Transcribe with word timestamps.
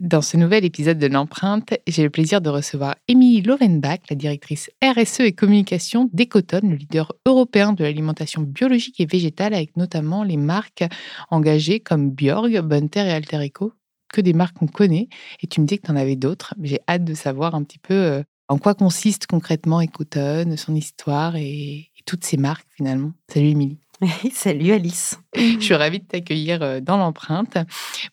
Dans 0.00 0.22
ce 0.22 0.36
nouvel 0.36 0.64
épisode 0.64 0.98
de 0.98 1.08
l'empreinte, 1.08 1.74
j'ai 1.88 2.04
le 2.04 2.10
plaisir 2.10 2.40
de 2.40 2.48
recevoir 2.48 2.94
Émilie 3.08 3.42
Lovenbach, 3.42 3.98
la 4.08 4.14
directrice 4.14 4.70
RSE 4.80 5.20
et 5.20 5.32
communication 5.32 6.08
d'Ecoton, 6.12 6.60
le 6.62 6.76
leader 6.76 7.12
européen 7.26 7.72
de 7.72 7.82
l'alimentation 7.82 8.42
biologique 8.42 9.00
et 9.00 9.06
végétale, 9.06 9.54
avec 9.54 9.76
notamment 9.76 10.22
les 10.22 10.36
marques 10.36 10.84
engagées 11.30 11.80
comme 11.80 12.12
Bjorg, 12.12 12.60
Bunter 12.60 13.08
et 13.08 13.10
Alterico, 13.10 13.72
que 14.12 14.20
des 14.20 14.34
marques 14.34 14.58
qu'on 14.58 14.68
connaît. 14.68 15.08
Et 15.42 15.48
tu 15.48 15.60
me 15.60 15.66
dis 15.66 15.78
que 15.80 15.86
tu 15.86 15.90
en 15.90 15.96
avais 15.96 16.14
d'autres. 16.14 16.54
J'ai 16.62 16.78
hâte 16.88 17.02
de 17.02 17.14
savoir 17.14 17.56
un 17.56 17.64
petit 17.64 17.80
peu 17.80 17.94
euh, 17.94 18.22
en 18.46 18.58
quoi 18.58 18.74
consiste 18.74 19.26
concrètement 19.26 19.82
Ecoton, 19.82 20.56
son 20.56 20.76
histoire 20.76 21.34
et, 21.34 21.42
et 21.42 22.02
toutes 22.06 22.24
ces 22.24 22.36
marques 22.36 22.68
finalement. 22.76 23.10
Salut 23.28 23.48
Émilie. 23.48 23.78
Salut 24.32 24.72
Alice. 24.72 25.18
Je 25.34 25.58
suis 25.58 25.74
ravie 25.74 26.00
de 26.00 26.04
t'accueillir 26.04 26.62
euh, 26.62 26.80
dans 26.80 26.96
l'empreinte. 26.96 27.58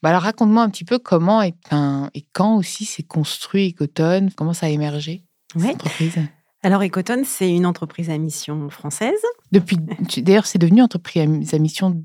Bah 0.01 0.09
alors 0.09 0.23
raconte-moi 0.23 0.63
un 0.63 0.69
petit 0.69 0.85
peu 0.85 0.99
comment 0.99 1.41
et, 1.41 1.53
et 2.13 2.25
quand 2.33 2.57
aussi 2.57 2.85
s'est 2.85 3.03
construit 3.03 3.69
Ecotone, 3.69 4.31
comment 4.35 4.53
ça 4.53 4.67
a 4.67 4.69
émergé 4.69 5.23
cette 5.55 5.75
entreprise? 5.75 6.17
Alors 6.63 6.81
Ecotone, 6.81 7.25
c'est 7.25 7.51
une 7.51 7.65
entreprise 7.65 8.09
à 8.09 8.17
mission 8.17 8.69
française. 8.69 9.21
Depuis, 9.51 9.77
d'ailleurs, 10.17 10.47
c'est 10.47 10.57
devenu 10.57 10.81
entreprise 10.81 11.53
à 11.53 11.59
mission 11.59 12.03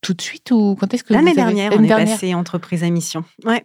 tout 0.00 0.14
de 0.14 0.22
suite 0.22 0.50
ou 0.50 0.76
quand 0.78 0.92
est-ce 0.94 1.04
que 1.04 1.12
l'année 1.12 1.34
dernière 1.34 1.72
on 1.76 1.82
est 1.82 1.88
passé 1.88 2.34
entreprise 2.34 2.82
à 2.84 2.90
mission. 2.90 3.24
Ouais, 3.44 3.62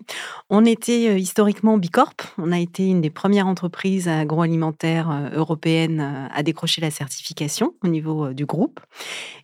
on 0.50 0.66
était 0.66 1.10
euh, 1.10 1.18
historiquement 1.18 1.78
Bicorp. 1.78 2.16
On 2.38 2.52
a 2.52 2.60
été 2.60 2.86
une 2.86 3.02
des 3.02 3.10
premières 3.10 3.48
entreprises 3.48 4.08
agroalimentaires 4.08 5.10
euh, 5.10 5.30
européennes 5.34 6.02
euh, 6.02 6.28
à 6.34 6.44
décrocher 6.44 6.82
la 6.82 6.92
certification 6.92 7.74
au 7.84 7.88
niveau 7.88 8.34
du 8.34 8.46
groupe. 8.46 8.80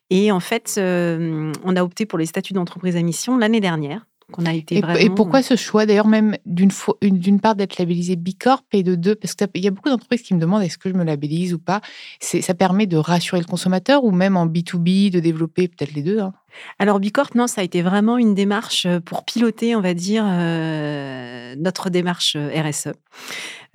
Et 0.10 0.32
en 0.32 0.42
fait, 0.42 0.78
on 0.78 1.76
a 1.76 1.84
opté 1.84 2.06
pour 2.06 2.20
les 2.20 2.26
statuts 2.26 2.52
d'entreprise 2.52 2.98
à 2.98 3.02
mission 3.02 3.38
l'année 3.38 3.62
dernière. 3.62 4.06
A 4.46 4.54
été 4.54 4.78
et, 4.78 5.06
et, 5.06 5.10
pourquoi 5.10 5.42
ce 5.42 5.56
choix 5.56 5.86
d'ailleurs 5.86 6.08
même 6.08 6.38
d'une 6.46 6.72
d'une 7.02 7.40
part 7.40 7.56
d'être 7.56 7.78
labellisé 7.78 8.16
Bicorp 8.16 8.64
et 8.72 8.84
de 8.84 8.96
deux 8.96 9.16
parce 9.16 9.36
qu'il 9.36 9.64
y 9.64 9.68
a 9.68 9.72
beaucoup 9.72 9.90
d'entreprises 9.90 10.22
qui 10.22 10.34
me 10.34 10.40
demandent 10.40 10.64
est-ce 10.64 10.78
que 10.78 10.90
je 10.90 10.96
me 10.96 11.04
labellise 11.04 11.54
ou 11.54 11.60
pas? 11.60 11.82
Ça 12.20 12.54
permet 12.54 12.88
de 12.88 12.98
rassurer 12.98 13.40
le 13.40 13.46
consommateur 13.46 14.04
ou 14.04 14.12
même 14.12 14.38
en 14.38 14.48
B2B 14.48 15.12
de 15.12 15.20
développer 15.20 15.68
peut-être 15.68 15.94
les 15.94 16.02
deux. 16.02 16.20
Hein? 16.20 16.34
Alors 16.80 17.00
Bicorp, 17.00 17.30
non, 17.36 17.48
ça 17.48 17.62
a 17.62 17.64
été 17.64 17.82
vraiment 17.82 18.18
une 18.18 18.34
démarche 18.34 18.86
euh, 18.86 19.00
pour 19.00 19.24
piloter, 19.24 19.76
on 19.76 19.82
va 19.82 19.94
dire, 19.94 20.26
euh, 20.28 21.56
notre 21.58 21.90
démarche 21.90 22.36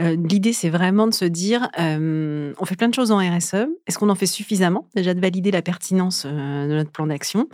euh. 0.01 0.17
L'idée, 0.17 0.53
c'est 0.53 0.69
vraiment 0.69 1.07
de 1.07 1.15
se 1.15 1.25
dire, 1.25 1.69
on 1.79 2.65
fait 2.65 2.77
plein 2.77 2.89
de 2.89 2.95
choses 2.95 3.13
en 3.13 3.19
RSE. 3.19 3.67
Est-ce 3.87 3.99
qu'on 3.99 4.09
en 4.09 4.15
fait 4.15 4.27
suffisamment 4.27 4.89
Déjà 4.95 5.15
de 5.15 5.21
valider 5.21 5.51
la 5.51 5.63
pertinence 5.63 6.27
de 6.27 6.75
notre 6.75 6.91
plan 6.91 7.07
d'action? 7.07 7.49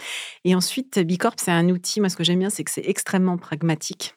Et 0.45 0.55
ensuite, 0.55 0.99
Bicorp, 0.99 1.37
c'est 1.37 1.51
un 1.51 1.69
outil. 1.69 2.01
Moi, 2.01 2.09
ce 2.09 2.17
que 2.17 2.25
j'aime 2.25 2.41
bien, 2.41 2.51
c'est 2.51 2.65
que 2.65 2.71
c'est 2.71 2.87
extrêmement 2.87 3.39
pragmatique. 3.39 4.15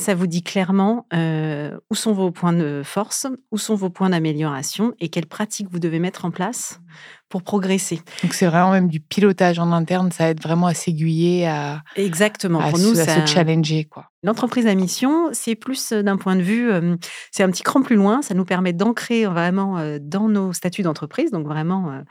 Ça 0.00 0.14
vous 0.14 0.26
dit 0.26 0.42
clairement 0.42 1.06
où 1.12 1.94
sont 1.94 2.12
vos 2.12 2.30
points 2.30 2.52
de 2.52 2.82
force, 2.84 3.26
où 3.50 3.58
sont 3.58 3.74
vos 3.74 3.90
points 3.90 4.10
d'amélioration 4.10 4.94
et 4.98 5.08
quelles 5.08 5.26
pratiques 5.26 5.68
vous 5.70 5.78
devez 5.78 5.98
mettre 5.98 6.24
en 6.24 6.30
place 6.30 6.80
pour 7.28 7.42
progresser? 7.42 8.00
Donc 8.22 8.34
c'est 8.34 8.46
vraiment 8.46 8.70
même 8.72 8.88
du 8.88 9.00
pilotage 9.00 9.58
en 9.58 9.72
interne, 9.72 10.10
ça 10.10 10.30
aide 10.30 10.42
vraiment 10.42 10.66
à 10.66 10.74
s'aiguiller, 10.74 11.46
à 11.46 11.82
exactement 11.96 12.60
pour 12.70 12.78
nous, 12.78 12.98
à 12.98 13.04
se 13.04 13.26
challenger 13.26 13.84
quoi. 13.84 14.06
L'entreprise 14.22 14.66
à 14.66 14.74
mission, 14.74 15.28
c'est 15.32 15.54
plus 15.54 15.92
euh, 15.92 16.02
d'un 16.02 16.16
point 16.16 16.36
de 16.36 16.42
vue, 16.42 16.70
euh, 16.70 16.96
c'est 17.30 17.42
un 17.42 17.50
petit 17.50 17.62
cran 17.62 17.82
plus 17.82 17.96
loin, 17.96 18.22
ça 18.22 18.34
nous 18.34 18.44
permet 18.44 18.72
d'ancrer 18.72 19.26
vraiment 19.26 19.78
euh, 19.78 19.98
dans 20.00 20.28
nos 20.28 20.52
statuts 20.52 20.82
d'entreprise, 20.82 21.30
donc 21.30 21.46
vraiment 21.46 22.02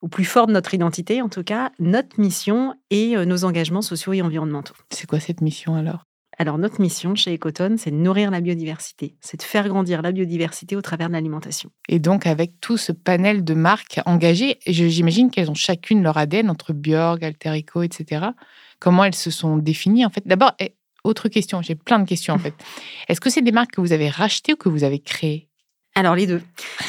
au 0.00 0.08
plus 0.08 0.24
fort 0.24 0.46
de 0.46 0.52
notre 0.52 0.74
identité 0.74 1.22
en 1.22 1.28
tout 1.28 1.44
cas, 1.44 1.70
notre 1.78 2.20
mission 2.20 2.74
et 2.90 3.16
nos 3.24 3.44
engagements 3.44 3.82
sociaux 3.82 4.12
et 4.12 4.22
environnementaux. 4.22 4.74
C'est 4.90 5.06
quoi 5.06 5.20
cette 5.20 5.40
mission 5.40 5.74
alors? 5.76 6.04
Alors, 6.38 6.58
notre 6.58 6.82
mission 6.82 7.14
chez 7.14 7.34
Ecotone, 7.34 7.78
c'est 7.78 7.90
de 7.90 7.96
nourrir 7.96 8.30
la 8.30 8.42
biodiversité, 8.42 9.16
c'est 9.20 9.38
de 9.38 9.42
faire 9.42 9.68
grandir 9.68 10.02
la 10.02 10.12
biodiversité 10.12 10.76
au 10.76 10.82
travers 10.82 11.08
de 11.08 11.14
l'alimentation. 11.14 11.70
Et 11.88 11.98
donc, 11.98 12.26
avec 12.26 12.60
tout 12.60 12.76
ce 12.76 12.92
panel 12.92 13.42
de 13.42 13.54
marques 13.54 14.00
engagées, 14.04 14.58
j'imagine 14.66 15.30
qu'elles 15.30 15.50
ont 15.50 15.54
chacune 15.54 16.02
leur 16.02 16.18
ADN 16.18 16.50
entre 16.50 16.74
Björg, 16.74 17.24
Alterico, 17.24 17.82
etc. 17.82 18.26
Comment 18.80 19.04
elles 19.04 19.14
se 19.14 19.30
sont 19.30 19.56
définies 19.56 20.04
en 20.04 20.10
fait? 20.10 20.26
D'abord, 20.26 20.52
eh, 20.60 20.74
autre 21.04 21.28
question, 21.28 21.62
j'ai 21.62 21.74
plein 21.74 21.98
de 21.98 22.06
questions 22.06 22.34
en 22.34 22.38
fait. 22.38 22.54
Est-ce 23.08 23.20
que 23.20 23.30
c'est 23.30 23.42
des 23.42 23.52
marques 23.52 23.72
que 23.72 23.80
vous 23.80 23.92
avez 23.92 24.10
rachetées 24.10 24.52
ou 24.52 24.56
que 24.56 24.68
vous 24.68 24.84
avez 24.84 24.98
créées? 24.98 25.48
Alors 25.96 26.14
les 26.14 26.26
deux. 26.26 26.42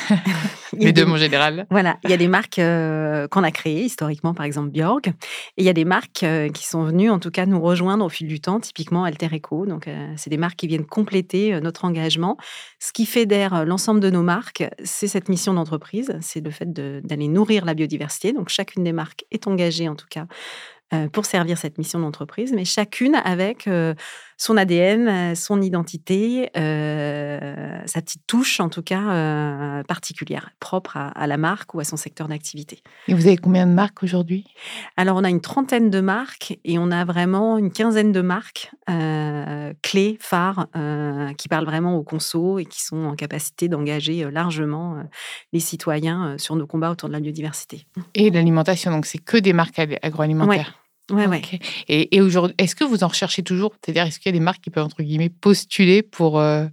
les 0.73 0.91
deux, 0.91 1.05
mon 1.05 1.15
général. 1.15 1.65
Voilà, 1.71 1.97
il 2.03 2.09
y 2.09 2.13
a 2.13 2.17
des 2.17 2.27
marques 2.27 2.59
euh, 2.59 3.25
qu'on 3.29 3.41
a 3.41 3.51
créées 3.51 3.83
historiquement, 3.83 4.33
par 4.33 4.45
exemple 4.45 4.69
Bjorg, 4.69 5.07
et 5.07 5.13
il 5.55 5.63
y 5.63 5.69
a 5.69 5.73
des 5.73 5.85
marques 5.85 6.23
euh, 6.23 6.49
qui 6.49 6.67
sont 6.67 6.83
venues 6.83 7.09
en 7.09 7.17
tout 7.17 7.31
cas 7.31 7.45
nous 7.45 7.61
rejoindre 7.61 8.03
au 8.03 8.09
fil 8.09 8.27
du 8.27 8.41
temps, 8.41 8.59
typiquement 8.59 9.05
Alter 9.05 9.29
Eco. 9.33 9.65
Donc 9.65 9.87
euh, 9.87 10.11
c'est 10.17 10.29
des 10.29 10.37
marques 10.37 10.57
qui 10.57 10.67
viennent 10.67 10.85
compléter 10.85 11.59
notre 11.61 11.85
engagement. 11.85 12.35
Ce 12.79 12.91
qui 12.91 13.05
fédère 13.05 13.63
l'ensemble 13.63 14.01
de 14.01 14.09
nos 14.09 14.23
marques, 14.23 14.65
c'est 14.83 15.07
cette 15.07 15.29
mission 15.29 15.53
d'entreprise, 15.53 16.13
c'est 16.19 16.41
le 16.41 16.51
fait 16.51 16.73
d'aller 16.73 17.29
nourrir 17.29 17.63
la 17.63 17.75
biodiversité. 17.75 18.33
Donc 18.33 18.49
chacune 18.49 18.83
des 18.83 18.93
marques 18.93 19.23
est 19.31 19.47
engagée 19.47 19.87
en 19.87 19.95
tout 19.95 20.07
cas 20.09 20.27
pour 21.11 21.25
servir 21.25 21.57
cette 21.57 21.77
mission 21.77 21.99
d'entreprise, 21.99 22.53
mais 22.53 22.63
chacune 22.63 23.15
avec 23.15 23.67
son 24.37 24.57
ADN, 24.57 25.35
son 25.35 25.61
identité, 25.61 26.49
sa 26.53 28.01
petite 28.01 28.21
touche 28.27 28.59
en 28.59 28.69
tout 28.69 28.83
cas 28.83 29.83
particulière, 29.87 30.51
propre 30.59 30.97
à, 30.97 31.27
la 31.27 31.37
marque 31.37 31.73
ou 31.73 31.79
à 31.79 31.83
son 31.83 31.97
secteur 31.97 32.27
d'activité. 32.27 32.81
Et 33.07 33.13
vous 33.13 33.27
avez 33.27 33.37
combien 33.37 33.65
de 33.65 33.71
marques 33.71 34.03
aujourd'hui? 34.03 34.45
Alors 34.95 35.17
on 35.17 35.23
a 35.23 35.29
une 35.29 35.41
trentaine 35.41 35.89
de 35.89 35.99
marques 35.99 36.57
et 36.63 36.77
on 36.77 36.91
a 36.91 37.03
vraiment 37.05 37.57
une 37.57 37.71
quinzaine 37.71 38.11
de 38.11 38.21
marques 38.21 38.71
clés, 39.81 40.17
phares, 40.19 40.67
qui 41.37 41.47
parlent 41.47 41.65
vraiment 41.65 41.97
aux 41.97 42.03
consos 42.03 42.59
et 42.59 42.65
qui 42.65 42.83
sont 42.83 43.05
en 43.05 43.15
capacité 43.15 43.67
d'engager 43.67 44.29
largement 44.31 45.03
les 45.53 45.59
citoyens 45.59 46.37
sur 46.37 46.55
nos 46.55 46.67
combats 46.67 46.91
autour 46.91 47.09
de 47.09 47.13
la 47.13 47.19
biodiversité. 47.19 47.85
Et 48.13 48.29
l'alimentation, 48.29 48.91
donc 48.91 49.05
c'est 49.05 49.17
que 49.17 49.37
des 49.37 49.53
marques 49.53 49.79
agroalimentaires? 49.79 50.57
Ouais, 50.57 50.86
ouais. 51.11 51.41
Et, 51.87 52.21
aujourd'hui, 52.21 52.55
est-ce 52.57 52.75
que 52.75 52.83
vous 52.83 53.03
en 53.03 53.07
recherchez 53.07 53.43
toujours? 53.43 53.73
C'est-à-dire, 53.81 54.05
est-ce 54.05 54.19
qu'il 54.19 54.31
y 54.31 54.35
a 54.35 54.37
des 54.37 54.43
marques 54.43 54.61
qui 54.61 54.69
peuvent, 54.69 54.85
entre 54.85 55.03
guillemets, 55.03 55.29
postuler 55.29 56.01
pour, 56.01 56.39
euh, 56.39 56.65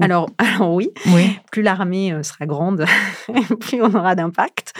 alors, 0.00 0.28
alors 0.38 0.74
oui, 0.74 0.90
Oui. 1.06 1.38
plus 1.50 1.62
l'armée 1.62 2.12
euh, 2.12 2.22
sera 2.22 2.46
grande, 2.46 2.84
plus 3.60 3.82
on 3.82 3.94
aura 3.94 4.14
d'impact. 4.14 4.72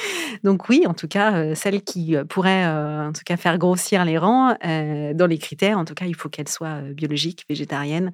Donc 0.45 0.69
oui, 0.69 0.85
en 0.87 0.95
tout 0.95 1.09
cas, 1.09 1.35
euh, 1.35 1.55
celle 1.55 1.83
qui 1.83 2.17
pourrait 2.29 2.65
euh, 2.67 3.09
en 3.09 3.13
tout 3.13 3.23
cas 3.25 3.37
faire 3.37 3.59
grossir 3.59 4.05
les 4.05 4.19
rangs, 4.19 4.55
dans 4.63 5.27
les 5.27 5.39
critères, 5.39 5.79
en 5.79 5.85
tout 5.85 5.95
cas, 5.95 6.07
il 6.07 6.15
faut 6.15 6.29
qu'elle 6.29 6.49
soit 6.49 6.83
euh, 6.83 6.93
biologique, 6.93 7.45
végétarienne 7.49 8.13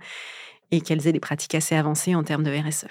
et 0.71 0.81
qu'elles 0.81 1.07
aient 1.07 1.13
des 1.13 1.21
pratiques 1.21 1.55
assez 1.55 1.75
avancées 1.75 2.15
en 2.15 2.23
termes 2.23 2.43
de 2.43 2.51
RSE. 2.51 2.87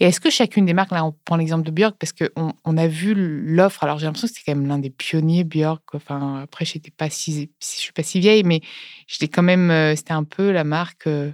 Et 0.00 0.04
est-ce 0.06 0.20
que 0.20 0.30
chacune 0.30 0.66
des 0.66 0.74
marques, 0.74 0.90
là, 0.90 1.04
on 1.04 1.14
prend 1.24 1.36
l'exemple 1.36 1.64
de 1.64 1.70
Björk, 1.70 1.96
parce 1.98 2.12
qu'on 2.12 2.52
on 2.64 2.76
a 2.76 2.86
vu 2.86 3.14
l'offre, 3.16 3.84
alors 3.84 3.98
j'ai 3.98 4.06
l'impression 4.06 4.28
que 4.28 4.34
c'était 4.34 4.52
quand 4.52 4.58
même 4.58 4.68
l'un 4.68 4.78
des 4.78 4.90
pionniers, 4.90 5.44
Björk. 5.44 5.82
Enfin, 5.94 6.42
après, 6.42 6.64
j'étais 6.64 6.90
pas 6.90 7.10
si, 7.10 7.50
je 7.60 7.66
suis 7.66 7.92
pas 7.92 8.02
si 8.02 8.20
vieille, 8.20 8.44
mais 8.44 8.60
j'étais 9.06 9.28
quand 9.28 9.42
même, 9.42 9.70
euh, 9.70 9.94
c'était 9.96 10.12
un 10.12 10.24
peu 10.24 10.50
la 10.50 10.64
marque. 10.64 11.06
euh, 11.06 11.32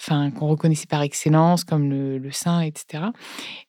enfin, 0.00 0.30
qu'on 0.30 0.48
reconnaissait 0.48 0.86
par 0.86 1.02
excellence, 1.02 1.64
comme 1.64 1.90
le, 1.90 2.18
le 2.18 2.30
sein, 2.30 2.60
etc. 2.60 3.04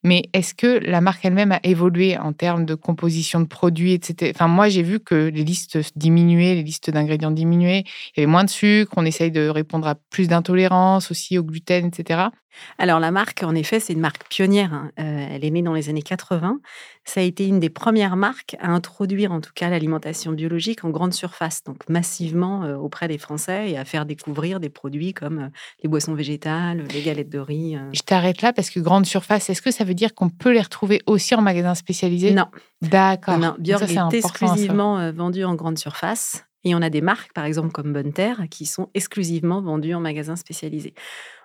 Mais 0.03 0.23
est-ce 0.33 0.53
que 0.53 0.79
la 0.83 1.01
marque 1.01 1.25
elle-même 1.25 1.51
a 1.51 1.59
évolué 1.63 2.17
en 2.17 2.33
termes 2.33 2.65
de 2.65 2.75
composition 2.75 3.39
de 3.39 3.45
produits, 3.45 3.93
etc. 3.93 4.31
Enfin, 4.35 4.47
moi, 4.47 4.69
j'ai 4.69 4.83
vu 4.83 4.99
que 4.99 5.15
les 5.15 5.43
listes 5.43 5.79
diminuaient, 5.97 6.55
les 6.55 6.63
listes 6.63 6.89
d'ingrédients 6.89 7.31
diminuaient. 7.31 7.83
Il 8.15 8.19
y 8.19 8.23
avait 8.23 8.31
moins 8.31 8.43
de 8.43 8.49
sucre, 8.49 8.93
on 8.97 9.05
essaye 9.05 9.31
de 9.31 9.47
répondre 9.47 9.87
à 9.87 9.95
plus 9.95 10.27
d'intolérance 10.27 11.11
aussi 11.11 11.37
au 11.37 11.43
gluten, 11.43 11.85
etc. 11.85 12.29
Alors 12.77 12.99
la 12.99 13.11
marque, 13.11 13.43
en 13.43 13.55
effet, 13.55 13.79
c'est 13.79 13.93
une 13.93 13.99
marque 13.99 14.27
pionnière. 14.29 14.73
hein. 14.73 14.91
Euh, 14.99 15.27
elle 15.31 15.45
est 15.45 15.49
née 15.49 15.61
dans 15.61 15.73
les 15.73 15.89
années 15.89 16.01
80. 16.01 16.59
Ça 17.05 17.21
a 17.21 17.23
été 17.23 17.47
une 17.47 17.59
des 17.59 17.69
premières 17.69 18.15
marques 18.15 18.55
à 18.59 18.69
introduire 18.69 19.31
en 19.31 19.41
tout 19.41 19.51
cas 19.53 19.69
l'alimentation 19.69 20.31
biologique 20.31 20.83
en 20.83 20.89
grande 20.89 21.13
surface, 21.13 21.63
donc 21.63 21.87
massivement 21.89 22.63
euh, 22.63 22.75
auprès 22.75 23.07
des 23.07 23.17
Français 23.17 23.71
et 23.71 23.77
à 23.77 23.85
faire 23.85 24.05
découvrir 24.05 24.59
des 24.59 24.69
produits 24.69 25.13
comme 25.13 25.39
euh, 25.39 25.47
les 25.83 25.89
boissons 25.89 26.13
végétales, 26.13 26.85
les 26.93 27.01
galettes 27.01 27.29
de 27.29 27.39
riz. 27.39 27.77
Je 27.93 28.01
t'arrête 28.01 28.41
là 28.41 28.53
parce 28.53 28.69
que 28.69 28.79
grande 28.79 29.05
surface, 29.05 29.49
est-ce 29.49 29.61
que 29.61 29.71
ça 29.71 29.83
veut 29.83 29.93
dire 29.95 30.13
qu'on 30.13 30.29
peut 30.29 30.51
les 30.51 30.61
retrouver 30.61 31.01
aussi 31.05 31.35
en 31.35 31.41
magasin 31.41 31.75
spécialisé? 31.75 32.31
Non, 32.33 32.47
D'accord. 32.81 33.37
non, 33.37 33.55
Björk 33.59 33.83
est 33.83 33.87
savoir. 33.87 34.13
exclusivement 34.13 35.11
vendu 35.11 35.43
en 35.43 35.55
grande 35.55 35.77
surface. 35.77 36.45
Et 36.65 36.75
on 36.75 36.81
a 36.81 36.89
des 36.89 37.01
marques, 37.01 37.31
par 37.33 37.45
exemple 37.45 37.71
comme 37.71 37.93
Bonne 37.93 38.11
Terre, 38.11 38.43
qui 38.51 38.65
sont 38.65 38.89
exclusivement 38.93 39.61
vendues 39.61 39.93
en 39.93 40.01
magasin 40.01 40.35
spécialisé. 40.35 40.93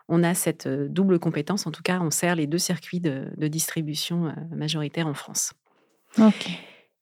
On 0.09 0.23
a 0.23 0.35
cette 0.35 0.67
euh, 0.67 0.89
double 0.89 1.19
compétence, 1.19 1.67
en 1.67 1.71
tout 1.71 1.83
cas, 1.83 2.01
on 2.01 2.11
sert 2.11 2.35
les 2.35 2.47
deux 2.47 2.59
circuits 2.59 3.01
de, 3.01 3.31
distribution 3.49 4.27
euh, 4.27 4.31
majoritaires 4.55 5.07
en 5.07 5.15
France. 5.15 5.55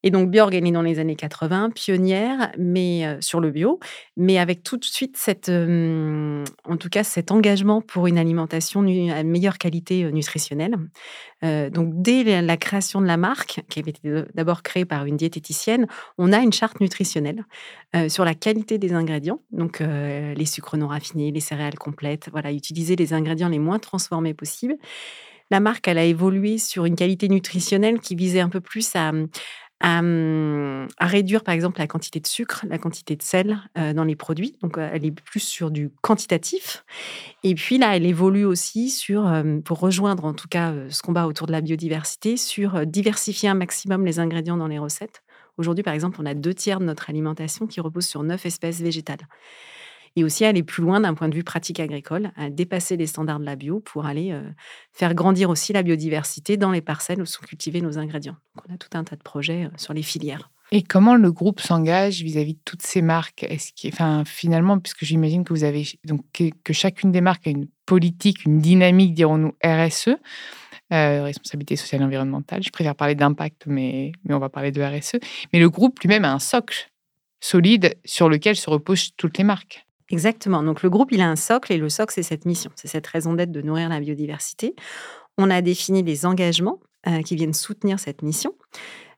Et 0.02 0.10
donc 0.10 0.30
Björg 0.30 0.54
est 0.54 0.60
née 0.60 0.72
dans 0.72 0.82
les 0.82 0.98
années 0.98 1.16
80, 1.16 1.70
pionnière, 1.70 2.52
mais 2.58 3.06
euh, 3.06 3.20
sur 3.20 3.40
le 3.40 3.50
bio, 3.50 3.78
mais 4.16 4.38
avec 4.38 4.62
tout 4.62 4.76
de 4.76 4.84
suite 4.84 5.16
cette, 5.16 5.48
en 5.48 6.76
tout 6.78 6.88
cas, 6.88 7.04
cet 7.04 7.30
engagement 7.30 7.80
pour 7.80 8.06
une 8.06 8.18
alimentation 8.18 8.80
à 8.80 9.22
meilleure 9.22 9.58
qualité 9.58 10.04
euh, 10.04 10.10
nutritionnelle. 10.10 10.76
Euh, 11.44 11.70
donc 11.70 11.90
dès 11.94 12.40
la, 12.42 12.56
création 12.56 13.00
de 13.00 13.06
la 13.06 13.16
marque, 13.16 13.60
qui 13.68 13.80
avait 13.80 13.90
été 13.90 14.24
d'abord 14.34 14.62
créée 14.62 14.84
par 14.84 15.06
une 15.06 15.16
diététicienne, 15.16 15.86
on 16.18 16.32
a 16.32 16.38
une 16.38 16.52
charte 16.52 16.80
nutritionnelle 16.80 17.44
sur 18.08 18.24
la 18.24 18.34
qualité 18.34 18.78
des 18.78 18.94
ingrédients, 18.94 19.40
donc 19.50 19.80
les 19.80 20.46
sucres 20.46 20.76
non 20.76 20.86
raffinés, 20.86 21.30
les 21.30 21.40
céréales 21.40 21.74
complètes, 21.74 22.28
voilà, 22.30 22.52
utiliser 22.52 22.96
les 22.96 23.12
ingrédients 23.12 23.48
les 23.48 23.58
moins 23.58 23.78
transformés 23.78 24.34
possibles. 24.34 24.76
La 25.52 25.60
marque, 25.60 25.86
elle 25.86 25.98
a 25.98 26.04
évolué 26.04 26.56
sur 26.56 26.86
une 26.86 26.96
qualité 26.96 27.28
nutritionnelle 27.28 28.00
qui 28.00 28.14
visait 28.14 28.40
un 28.40 28.48
peu 28.48 28.62
plus 28.62 28.96
à, 28.96 29.12
à, 29.82 31.06
réduire, 31.06 31.42
par 31.42 31.54
exemple, 31.54 31.78
la 31.78 31.86
quantité 31.86 32.20
de 32.20 32.26
sucre, 32.26 32.64
la 32.68 32.78
quantité 32.78 33.16
de 33.16 33.22
sel 33.22 33.58
dans 33.74 34.04
les 34.04 34.16
produits. 34.16 34.56
Donc, 34.62 34.78
elle 34.78 35.04
est 35.04 35.10
plus 35.10 35.40
sur 35.40 35.70
du 35.70 35.90
quantitatif. 36.00 36.84
Et 37.42 37.54
puis 37.54 37.78
là, 37.78 37.96
elle 37.96 38.06
évolue 38.06 38.44
aussi 38.44 38.90
sur, 38.90 39.30
pour 39.64 39.80
rejoindre 39.80 40.24
en 40.24 40.34
tout 40.34 40.48
cas 40.48 40.72
ce 40.88 41.02
combat 41.02 41.26
autour 41.26 41.46
de 41.46 41.52
la 41.52 41.60
biodiversité, 41.60 42.36
sur 42.36 42.86
diversifier 42.86 43.48
un 43.48 43.54
maximum 43.54 44.06
les 44.06 44.20
ingrédients 44.20 44.56
dans 44.56 44.68
les 44.68 44.78
recettes. 44.78 45.22
Aujourd'hui, 45.58 45.82
par 45.82 45.94
exemple, 45.94 46.18
on 46.20 46.26
a 46.26 46.34
deux 46.34 46.54
tiers 46.54 46.80
de 46.80 46.84
notre 46.84 47.10
alimentation 47.10 47.66
qui 47.66 47.80
repose 47.80 48.06
sur 48.06 48.22
neuf 48.22 48.46
espèces 48.46 48.80
végétales. 48.80 49.26
Et 50.16 50.24
aussi 50.24 50.44
aller 50.44 50.62
plus 50.62 50.82
loin 50.82 51.00
d'un 51.00 51.14
point 51.14 51.28
de 51.28 51.34
vue 51.34 51.44
pratique 51.44 51.80
agricole, 51.80 52.32
à 52.36 52.50
dépasser 52.50 52.96
les 52.96 53.06
standards 53.06 53.40
de 53.40 53.44
la 53.44 53.56
bio 53.56 53.80
pour 53.80 54.06
aller 54.06 54.32
euh, 54.32 54.42
faire 54.92 55.14
grandir 55.14 55.50
aussi 55.50 55.72
la 55.72 55.82
biodiversité 55.82 56.56
dans 56.56 56.70
les 56.70 56.82
parcelles 56.82 57.22
où 57.22 57.26
sont 57.26 57.42
cultivés 57.42 57.80
nos 57.80 57.98
ingrédients. 57.98 58.36
On 58.68 58.74
a 58.74 58.76
tout 58.76 58.90
un 58.94 59.04
tas 59.04 59.16
de 59.16 59.22
projets 59.22 59.64
euh, 59.64 59.76
sur 59.76 59.94
les 59.94 60.02
filières. 60.02 60.50
Et 60.74 60.82
comment 60.82 61.16
le 61.16 61.30
groupe 61.30 61.60
s'engage 61.60 62.22
vis-à-vis 62.22 62.54
de 62.54 62.60
toutes 62.64 62.80
ces 62.80 63.02
marques? 63.02 63.46
Enfin, 63.86 64.24
finalement, 64.24 64.78
puisque 64.78 65.04
j'imagine 65.04 65.44
que 65.44 65.52
vous 65.52 65.64
avez 65.64 65.86
donc 66.06 66.22
que 66.32 66.72
chacune 66.72 67.12
des 67.12 67.20
marques 67.20 67.46
a 67.46 67.50
une 67.50 67.68
politique, 67.84 68.46
une 68.46 68.58
dynamique, 68.58 69.12
dirons-nous 69.12 69.52
RSE, 69.62 70.16
euh, 70.92 71.24
responsabilité 71.24 71.76
sociale 71.76 72.00
et 72.00 72.04
environnementale. 72.04 72.62
Je 72.62 72.70
préfère 72.70 72.94
parler 72.94 73.14
d'impact, 73.14 73.64
mais, 73.66 74.12
mais 74.24 74.34
on 74.34 74.38
va 74.38 74.48
parler 74.48 74.72
de 74.72 74.82
RSE. 74.82 75.16
Mais 75.52 75.58
le 75.58 75.68
groupe 75.68 76.00
lui-même 76.00 76.24
a 76.24 76.32
un 76.32 76.38
socle 76.38 76.90
solide 77.40 77.98
sur 78.06 78.30
lequel 78.30 78.56
se 78.56 78.70
reposent 78.70 79.10
toutes 79.18 79.36
les 79.36 79.44
marques. 79.44 79.86
Exactement. 80.12 80.62
Donc 80.62 80.82
le 80.82 80.90
groupe, 80.90 81.10
il 81.10 81.20
a 81.20 81.28
un 81.28 81.36
socle 81.36 81.72
et 81.72 81.78
le 81.78 81.88
socle, 81.88 82.12
c'est 82.14 82.22
cette 82.22 82.44
mission, 82.44 82.70
c'est 82.76 82.86
cette 82.88 83.06
raison 83.06 83.32
d'être 83.32 83.50
de 83.50 83.62
nourrir 83.62 83.88
la 83.88 83.98
biodiversité. 83.98 84.76
On 85.38 85.50
a 85.50 85.60
défini 85.62 86.02
des 86.04 86.26
engagements 86.26 86.78
euh, 87.08 87.22
qui 87.22 87.34
viennent 87.34 87.54
soutenir 87.54 87.98
cette 87.98 88.22
mission. 88.22 88.54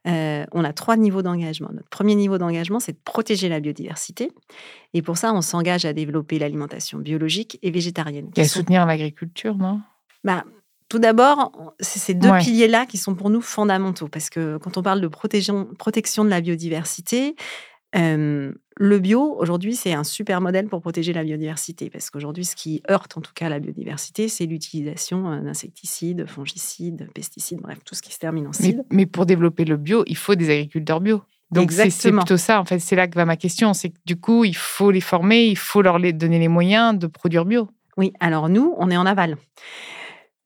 Euh, 0.06 0.44
on 0.52 0.62
a 0.64 0.72
trois 0.72 0.96
niveaux 0.96 1.22
d'engagement. 1.22 1.70
Notre 1.72 1.88
premier 1.88 2.14
niveau 2.14 2.38
d'engagement, 2.38 2.78
c'est 2.78 2.92
de 2.92 2.98
protéger 3.04 3.48
la 3.48 3.58
biodiversité. 3.60 4.30
Et 4.92 5.02
pour 5.02 5.16
ça, 5.16 5.32
on 5.34 5.40
s'engage 5.42 5.84
à 5.84 5.92
développer 5.92 6.38
l'alimentation 6.38 6.98
biologique 6.98 7.58
et 7.62 7.70
végétarienne. 7.70 8.30
Et 8.36 8.42
à 8.42 8.44
sont- 8.44 8.60
soutenir 8.60 8.86
l'agriculture, 8.86 9.56
non? 9.56 9.80
Bah, 10.22 10.44
tout 10.90 10.98
d'abord, 10.98 11.74
c'est 11.80 11.98
ces 11.98 12.14
deux 12.14 12.28
Ouais. 12.30 12.38
piliers-là 12.38 12.86
qui 12.86 12.98
sont 12.98 13.14
pour 13.14 13.30
nous 13.30 13.40
fondamentaux. 13.40 14.06
Parce 14.08 14.28
que 14.30 14.58
quand 14.58 14.76
on 14.76 14.82
parle 14.82 15.00
de 15.00 15.08
protection 15.08 16.24
de 16.24 16.28
la 16.30 16.40
biodiversité, 16.42 17.34
euh, 17.96 18.52
le 18.76 18.98
bio, 18.98 19.36
aujourd'hui, 19.38 19.76
c'est 19.76 19.92
un 19.92 20.04
super 20.04 20.40
modèle 20.40 20.68
pour 20.68 20.80
protéger 20.80 21.12
la 21.12 21.22
biodiversité. 21.22 21.90
Parce 21.90 22.10
qu'aujourd'hui, 22.10 22.44
ce 22.44 22.56
qui 22.56 22.82
heurte 22.90 23.16
en 23.16 23.20
tout 23.20 23.32
cas 23.34 23.48
la 23.48 23.60
biodiversité, 23.60 24.28
c'est 24.28 24.46
l'utilisation 24.46 25.30
euh, 25.30 25.40
d'insecticides, 25.40 26.26
fongicides, 26.26 27.08
pesticides, 27.14 27.60
bref, 27.60 27.78
tout 27.84 27.94
ce 27.94 28.02
qui 28.02 28.12
se 28.12 28.18
termine 28.18 28.46
en 28.46 28.50
mais, 28.60 28.66
cide. 28.66 28.84
mais 28.90 29.06
pour 29.06 29.26
développer 29.26 29.64
le 29.64 29.76
bio, 29.76 30.02
il 30.06 30.16
faut 30.16 30.34
des 30.34 30.50
agriculteurs 30.50 31.00
bio. 31.00 31.22
Donc 31.50 31.70
c'est 31.70 32.10
plutôt 32.10 32.36
ça, 32.36 32.60
en 32.60 32.64
fait, 32.64 32.80
c'est 32.80 32.96
là 32.96 33.06
que 33.06 33.14
va 33.14 33.24
ma 33.24 33.36
question. 33.36 33.74
C'est 33.74 33.90
que 33.90 33.98
du 34.06 34.16
coup, 34.16 34.44
il 34.44 34.56
faut 34.56 34.90
les 34.90 35.00
former, 35.00 35.46
il 35.46 35.58
faut 35.58 35.82
leur 35.82 36.00
donner 36.00 36.38
les 36.40 36.48
moyens 36.48 36.98
de 36.98 37.06
produire 37.06 37.44
bio. 37.44 37.68
Oui, 37.96 38.12
alors 38.18 38.48
nous, 38.48 38.74
on 38.78 38.90
est 38.90 38.96
en 38.96 39.06
aval. 39.06 39.36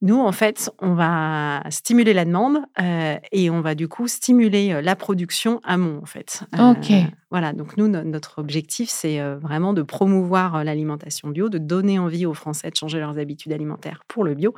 Nous, 0.00 0.18
en 0.20 0.30
fait, 0.30 0.70
on 0.80 0.94
va 0.94 1.62
stimuler 1.70 2.12
la 2.14 2.24
demande 2.24 2.58
euh, 2.80 3.16
et 3.32 3.50
on 3.50 3.60
va 3.60 3.74
du 3.74 3.88
coup 3.88 4.06
stimuler 4.06 4.72
euh, 4.72 4.80
la 4.80 4.94
production 4.94 5.60
amont, 5.64 5.98
en 6.00 6.06
fait. 6.06 6.44
Euh, 6.54 6.70
Ok. 6.72 6.92
Voilà, 7.30 7.52
donc 7.52 7.76
nous, 7.76 7.88
no- 7.88 8.04
notre 8.04 8.38
objectif, 8.38 8.88
c'est 8.88 9.20
euh, 9.20 9.36
vraiment 9.38 9.72
de 9.74 9.82
promouvoir 9.82 10.54
euh, 10.56 10.62
l'alimentation 10.64 11.28
bio, 11.30 11.48
de 11.48 11.58
donner 11.58 11.98
envie 11.98 12.26
aux 12.26 12.32
Français 12.34 12.70
de 12.70 12.76
changer 12.76 13.00
leurs 13.00 13.18
habitudes 13.18 13.52
alimentaires 13.52 14.02
pour 14.08 14.22
le 14.24 14.34
bio 14.34 14.54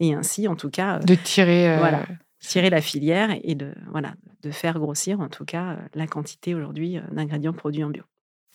et 0.00 0.14
ainsi, 0.14 0.46
en 0.48 0.54
tout 0.56 0.70
cas, 0.70 0.96
euh, 0.96 1.00
De 1.00 1.14
tirer. 1.16 1.68
euh, 1.68 1.78
Voilà. 1.78 2.04
tirer 2.40 2.70
la 2.70 2.80
filière 2.80 3.30
et 3.42 3.54
de, 3.56 3.74
voilà, 3.90 4.14
de 4.42 4.50
faire 4.50 4.78
grossir, 4.78 5.20
en 5.20 5.28
tout 5.28 5.44
cas, 5.44 5.72
euh, 5.72 5.76
la 5.94 6.06
quantité 6.06 6.54
aujourd'hui 6.54 6.96
euh, 6.98 7.02
d'ingrédients 7.12 7.52
produits 7.52 7.82
en 7.84 7.90
bio. 7.90 8.04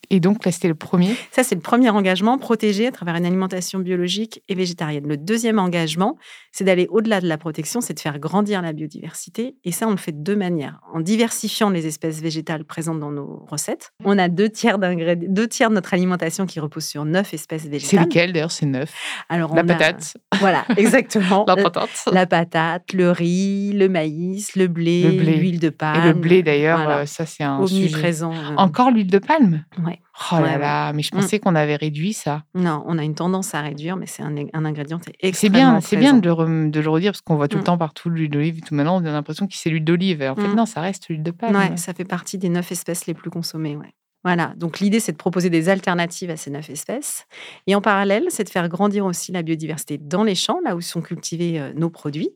Et 0.10 0.20
donc 0.20 0.44
là, 0.46 0.52
c'était 0.52 0.68
le 0.68 0.76
premier. 0.76 1.16
Ça, 1.32 1.44
c'est 1.44 1.56
le 1.56 1.62
premier 1.62 1.90
engagement, 1.90 2.38
protéger 2.38 2.88
à 2.88 2.92
travers 2.92 3.16
une 3.16 3.26
alimentation 3.26 3.80
biologique 3.80 4.44
et 4.50 4.56
végétarienne. 4.56 5.08
Le 5.08 5.16
deuxième 5.16 5.58
engagement, 5.58 6.18
c'est 6.52 6.66
d'aller 6.66 6.88
au-delà 6.90 7.22
de 7.22 7.28
la 7.28 7.38
protection, 7.38 7.80
c'est 7.80 7.94
de 7.94 8.00
faire 8.00 8.20
grandir 8.20 8.62
la 8.62 8.74
biodiversité. 8.74 9.56
Et 9.64 9.72
ça, 9.72 9.88
on 9.88 9.92
le 9.92 9.98
fait 9.98 10.12
de 10.12 10.22
deux 10.22 10.36
manières. 10.36 10.82
En 10.94 11.00
diversifiant 11.00 11.70
les 11.70 11.88
espèces 11.88 12.20
végétales 12.22 12.66
présentes 12.66 13.00
dans 13.00 13.12
nos 13.12 13.46
recettes. 13.50 13.92
On 14.04 14.18
a 14.18 14.28
deux 14.28 14.50
tiers, 14.50 14.80
deux 14.80 15.48
tiers 15.48 15.70
de 15.70 15.76
notre 15.76 15.94
alimentation 15.94 16.46
qui 16.46 16.60
repose 16.60 16.84
sur 16.84 17.06
neuf 17.06 17.34
espèces 17.34 17.62
C'est 17.64 17.70
végétales. 17.70 18.00
lesquels 18.04 18.34
d'ailleurs 18.34 18.52
C'est 18.52 18.66
neuf? 18.66 18.94
Alors, 19.30 19.56
La 19.56 19.62
a- 19.62 19.64
patate. 19.64 20.18
Voilà, 20.40 20.66
exactement. 20.78 21.46
La 21.48 21.56
patate. 21.56 22.04
La 22.12 22.26
patate, 22.26 22.92
le 22.94 23.12
riz, 23.12 23.72
le 23.72 23.88
maïs, 23.88 24.56
le 24.58 24.68
blé, 24.68 25.04
Le 25.04 25.12
blé. 25.12 25.38
l'huile 25.38 25.60
de 25.60 25.68
Et 25.68 25.72
palme. 25.72 26.04
le 26.08 26.14
blé 26.14 26.44
d'ailleurs, 26.44 26.80
Voilà. 26.84 26.98
euh, 27.00 27.06
ça 27.06 27.26
c'est 27.26 27.44
un 27.44 27.66
sujet. 27.66 27.84
omniprésent. 27.86 28.34
euh, 28.34 28.56
Encore 28.58 28.92
l'huile 28.92 29.08
de 29.08 29.20
palme? 29.20 29.64
Ouais. 29.86 29.91
Oh 30.32 30.36
là 30.36 30.42
Ouais, 30.42 30.50
ouais. 30.54 30.58
là, 30.60 30.94
mais 30.94 31.02
je 31.02 31.10
Mm. 31.16 31.20
pensais 31.20 31.40
qu'on 31.40 31.56
avait 31.56 31.76
réduit 31.76 32.14
ça. 32.14 32.44
Non, 32.56 32.84
on 32.88 32.98
a 32.98 33.04
une 33.04 33.16
tendance 33.16 33.54
à 33.56 33.62
réduire, 33.62 33.96
mais 33.98 34.06
c'est 34.06 34.24
un, 34.24 34.36
un 34.54 34.66
ingrédient 34.66 35.00
qui 35.00 35.10
est 35.10 35.16
C'est 35.22 35.28
extrêmement 35.28 35.58
bien, 35.74 35.82
c'est 35.82 35.98
bien 35.98 36.12
présent. 36.12 36.22
de 36.22 36.26
le, 36.28 36.34
rem- 36.34 36.72
de 36.72 36.80
le 36.80 36.90
redire 36.90 37.12
parce 37.12 37.22
qu'on 37.22 37.36
voit 37.36 37.48
tout 37.48 37.58
le 37.58 37.62
Mm. 37.62 37.66
temps 37.66 37.78
partout 37.78 38.10
l'huile 38.10 38.30
d'olive 38.30 38.58
et 38.60 38.62
tout. 38.62 38.76
Maintenant, 38.76 39.02
on 39.02 39.06
a 39.06 39.12
l'impression 39.12 39.48
que 39.48 39.54
c'est 39.56 39.70
l'huile 39.70 39.84
d'olive. 39.86 40.22
En 40.24 40.36
fait, 40.36 40.48
Mm. 40.48 40.56
non, 40.56 40.66
ça 40.66 40.82
reste 40.82 41.08
l'huile 41.10 41.24
de 41.24 41.32
palme. 41.32 41.56
Ouais, 41.56 41.78
ça 41.78 41.94
fait 41.94 42.06
partie 42.06 42.38
des 42.38 42.50
neuf 42.50 42.72
espèces 42.72 43.06
les 43.08 43.14
plus 43.14 43.30
consommées. 43.30 43.76
Ouais. 43.78 43.94
Voilà, 44.24 44.54
donc 44.56 44.80
l'idée, 44.80 45.00
c'est 45.00 45.14
de 45.14 45.18
proposer 45.18 45.50
des 45.50 45.68
alternatives 45.68 46.30
à 46.30 46.38
ces 46.38 46.52
neuf 46.52 46.70
espèces. 46.70 47.26
Et 47.66 47.74
en 47.74 47.82
parallèle, 47.82 48.26
c'est 48.30 48.44
de 48.44 48.50
faire 48.50 48.70
grandir 48.70 49.06
aussi 49.06 49.32
la 49.32 49.42
biodiversité 49.42 49.98
dans 49.98 50.24
les 50.24 50.36
champs, 50.36 50.60
là 50.64 50.76
où 50.76 50.82
sont 50.82 51.02
cultivés 51.02 51.60
euh, 51.60 51.74
nos 51.74 51.90
produits, 51.90 52.30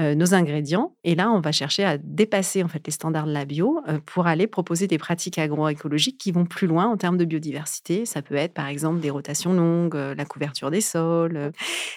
euh, 0.00 0.16
nos 0.16 0.34
ingrédients. 0.34 0.96
Et 1.04 1.14
là, 1.14 1.30
on 1.30 1.38
va 1.38 1.52
chercher 1.52 1.84
à 1.84 1.96
dépasser 1.96 2.64
en 2.64 2.68
fait 2.68 2.84
les 2.84 2.92
standards 2.92 3.26
de 3.26 3.32
la 3.32 3.44
bio 3.44 3.80
euh, 3.86 4.00
pour 4.04 4.26
aller 4.26 4.48
proposer 4.48 4.88
des 4.88 4.98
pratiques 4.98 5.38
agroécologiques 5.38 6.18
qui 6.18 6.32
vont 6.32 6.44
plus 6.44 6.66
loin 6.66 6.86
en 6.86 6.96
termes 6.96 7.16
de 7.16 7.24
biodiversité. 7.24 8.04
Ça 8.04 8.20
peut 8.20 8.34
être 8.34 8.54
par 8.54 8.66
exemple 8.66 8.98
des 8.98 9.10
rotations 9.10 9.52
longues, 9.52 9.94
la 9.94 10.24
couverture 10.24 10.72
des 10.72 10.80
sols. 10.80 11.52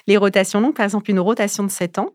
Les 0.06 0.18
rotations 0.18 0.62
longues, 0.62 0.76
par 0.76 0.84
exemple, 0.84 1.10
une 1.10 1.20
rotation 1.20 1.64
de 1.64 1.72
7 1.72 1.98
ans, 1.98 2.10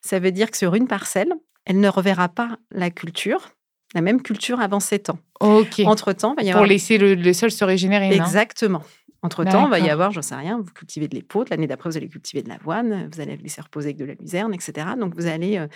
ça 0.00 0.20
veut 0.20 0.30
dire 0.30 0.50
que 0.50 0.56
sur 0.56 0.76
une 0.76 0.86
parcelle, 0.86 1.32
elle 1.64 1.80
ne 1.80 1.88
reverra 1.88 2.28
pas 2.28 2.56
la 2.70 2.90
culture 2.90 3.50
la 3.94 4.00
même 4.00 4.22
culture 4.22 4.60
avant 4.60 4.80
7 4.80 5.10
ans. 5.10 5.18
Ok. 5.40 5.80
Entre-temps, 5.84 6.34
il 6.34 6.42
va 6.42 6.42
y 6.42 6.50
avoir... 6.50 6.64
Pour 6.64 6.68
laisser 6.68 6.98
le, 6.98 7.32
sol 7.32 7.50
se 7.50 7.64
régénérer. 7.64 8.14
Exactement. 8.14 8.82
Entre-temps, 9.22 9.66
il 9.66 9.70
va 9.70 9.78
y 9.80 9.90
avoir, 9.90 10.12
j'en 10.12 10.22
sais 10.22 10.36
rien, 10.36 10.60
vous 10.60 10.72
cultivez 10.72 11.08
de 11.08 11.14
l'épaule, 11.16 11.46
l'année 11.50 11.66
d'après, 11.66 11.90
vous 11.90 11.96
allez 11.96 12.08
cultiver 12.08 12.42
de 12.42 12.48
l'avoine, 12.48 13.08
vous 13.12 13.20
allez 13.20 13.36
laisser 13.36 13.60
reposer 13.60 13.88
avec 13.88 13.96
de 13.96 14.04
la 14.04 14.14
luzerne, 14.14 14.54
etc. 14.54 14.86
Donc, 14.98 15.14
vous 15.16 15.26
allez 15.26 15.58
euh, 15.58 15.66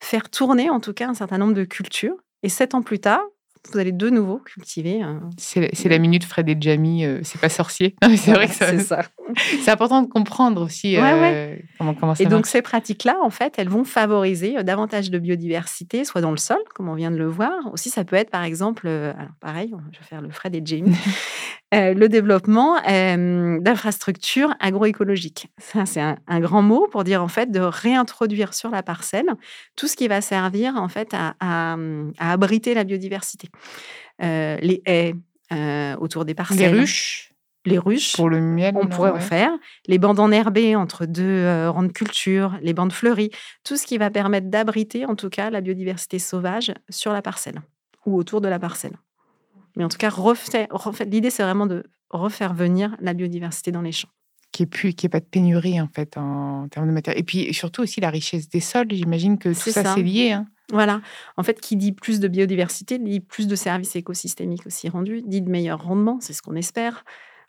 faire 0.00 0.30
tourner, 0.30 0.70
en 0.70 0.78
tout 0.78 0.92
cas, 0.92 1.08
un 1.08 1.14
certain 1.14 1.38
nombre 1.38 1.54
de 1.54 1.64
cultures. 1.64 2.14
Et 2.44 2.48
sept 2.48 2.74
ans 2.74 2.82
plus 2.82 3.00
tard, 3.00 3.22
vous 3.70 3.78
allez 3.78 3.92
de 3.92 4.10
nouveau 4.10 4.38
cultiver. 4.38 5.02
C'est 5.38 5.88
la 5.88 5.98
minute 5.98 6.24
Fred 6.24 6.48
et 6.48 6.56
Jamie, 6.58 7.04
euh, 7.04 7.20
c'est 7.22 7.40
pas 7.40 7.48
sorcier. 7.48 7.94
c'est 8.16 8.32
vrai 8.32 8.48
que 8.48 8.54
c'est 8.54 8.78
ça. 8.80 9.02
c'est 9.36 9.70
important 9.70 10.02
de 10.02 10.08
comprendre 10.08 10.62
aussi 10.62 10.96
euh, 10.96 11.56
comment, 11.78 11.94
comment 11.94 12.14
ça 12.14 12.24
Et 12.24 12.26
donc, 12.26 12.46
ces 12.46 12.60
pratiques-là, 12.60 13.16
en 13.22 13.30
fait, 13.30 13.54
elles 13.58 13.68
vont 13.68 13.84
favoriser 13.84 14.58
euh, 14.58 14.62
davantage 14.62 15.10
de 15.10 15.18
biodiversité, 15.18 16.04
soit 16.04 16.20
dans 16.20 16.32
le 16.32 16.36
sol, 16.38 16.58
comme 16.74 16.88
on 16.88 16.94
vient 16.94 17.10
de 17.10 17.16
le 17.16 17.28
voir. 17.28 17.52
Aussi, 17.72 17.88
ça 17.88 18.04
peut 18.04 18.16
être, 18.16 18.30
par 18.30 18.42
exemple, 18.42 18.88
alors 18.88 19.32
pareil, 19.40 19.72
je 19.92 19.98
vais 19.98 20.04
faire 20.04 20.22
le 20.22 20.30
Fred 20.30 20.54
et 20.54 20.62
Jamie, 20.64 20.96
le 21.72 22.06
développement 22.08 22.80
d'infrastructures 22.82 24.54
agroécologiques. 24.60 25.48
Ça, 25.58 25.86
c'est 25.86 26.00
un, 26.00 26.16
un, 26.26 26.40
grand 26.40 26.62
mot 26.62 26.88
pour 26.90 27.04
dire, 27.04 27.22
en 27.22 27.28
fait, 27.28 27.50
de 27.50 27.60
réintroduire 27.60 28.54
sur 28.54 28.70
la 28.70 28.82
parcelle 28.82 29.26
tout 29.76 29.86
ce 29.86 29.96
qui 29.96 30.08
va 30.08 30.20
servir, 30.20 30.74
en 30.76 30.88
fait, 30.88 31.14
à, 31.14 31.34
à, 31.40 31.76
à 32.18 32.32
abriter 32.32 32.74
la 32.74 32.84
biodiversité. 32.84 33.48
Les 34.20 34.82
haies 34.86 35.14
autour 35.98 36.24
des 36.24 36.34
parcelles. 36.34 36.74
Les 36.74 36.80
ruches 36.80 37.32
les 37.64 37.78
ruches. 37.78 38.16
Pour 38.16 38.28
le 38.28 38.40
miel, 38.40 38.74
on 38.76 38.86
pourrait 38.86 39.10
en 39.10 39.20
faire. 39.20 39.52
Les 39.86 39.98
bandes 39.98 40.18
enherbées 40.18 40.76
entre 40.76 41.06
deux 41.06 41.22
euh, 41.22 41.70
rangs 41.70 41.82
de 41.82 41.92
culture, 41.92 42.58
les 42.62 42.74
bandes 42.74 42.92
fleuries, 42.92 43.30
tout 43.64 43.76
ce 43.76 43.86
qui 43.86 43.98
va 43.98 44.10
permettre 44.10 44.48
d'abriter 44.48 45.06
en 45.06 45.14
tout 45.14 45.28
cas 45.28 45.50
la 45.50 45.60
biodiversité 45.60 46.18
sauvage 46.18 46.72
sur 46.88 47.12
la 47.12 47.22
parcelle 47.22 47.62
ou 48.04 48.16
autour 48.16 48.40
de 48.40 48.48
la 48.48 48.58
parcelle. 48.58 48.96
Mais 49.76 49.84
en 49.84 49.88
tout 49.88 49.98
cas, 49.98 50.10
refaire, 50.10 50.68
l'idée 51.06 51.30
c'est 51.30 51.42
vraiment 51.42 51.66
de 51.66 51.84
refaire 52.10 52.52
venir 52.52 52.96
la 53.00 53.14
biodiversité 53.14 53.72
dans 53.72 53.82
les 53.82 53.92
champs. 53.92 54.10
Qui 54.50 54.64
est 54.64 54.92
qui 54.94 55.06
est 55.06 55.08
pas 55.08 55.20
de 55.20 55.24
pénurie 55.24 55.80
en 55.80 55.88
fait 55.88 56.18
en, 56.18 56.68
termes 56.68 56.86
de 56.86 56.92
matière. 56.92 57.16
Et 57.16 57.22
puis 57.22 57.54
surtout 57.54 57.82
aussi 57.82 58.00
la 58.02 58.10
richesse 58.10 58.50
des 58.50 58.60
sols. 58.60 58.88
J'imagine 58.90 59.38
que 59.38 59.48
tout 59.48 59.70
ça, 59.70 59.94
c'est 59.94 60.02
lié. 60.02 60.32
Hein. 60.32 60.46
Voilà. 60.70 61.00
En 61.36 61.42
fait, 61.42 61.60
qui 61.60 61.76
dit 61.76 61.92
plus 61.92 62.20
de 62.20 62.28
biodiversité, 62.28 62.98
dit 62.98 63.20
plus 63.20 63.46
de 63.46 63.56
services 63.56 63.96
écosystémiques 63.96 64.66
aussi 64.66 64.88
rendus, 64.88 65.22
dit 65.22 65.42
de 65.42 65.50
meilleurs 65.50 65.82
rendements, 65.82 66.18
c'est 66.20 66.32
ce 66.32 66.42
qu'on 66.42 66.56
espère. 66.56 67.04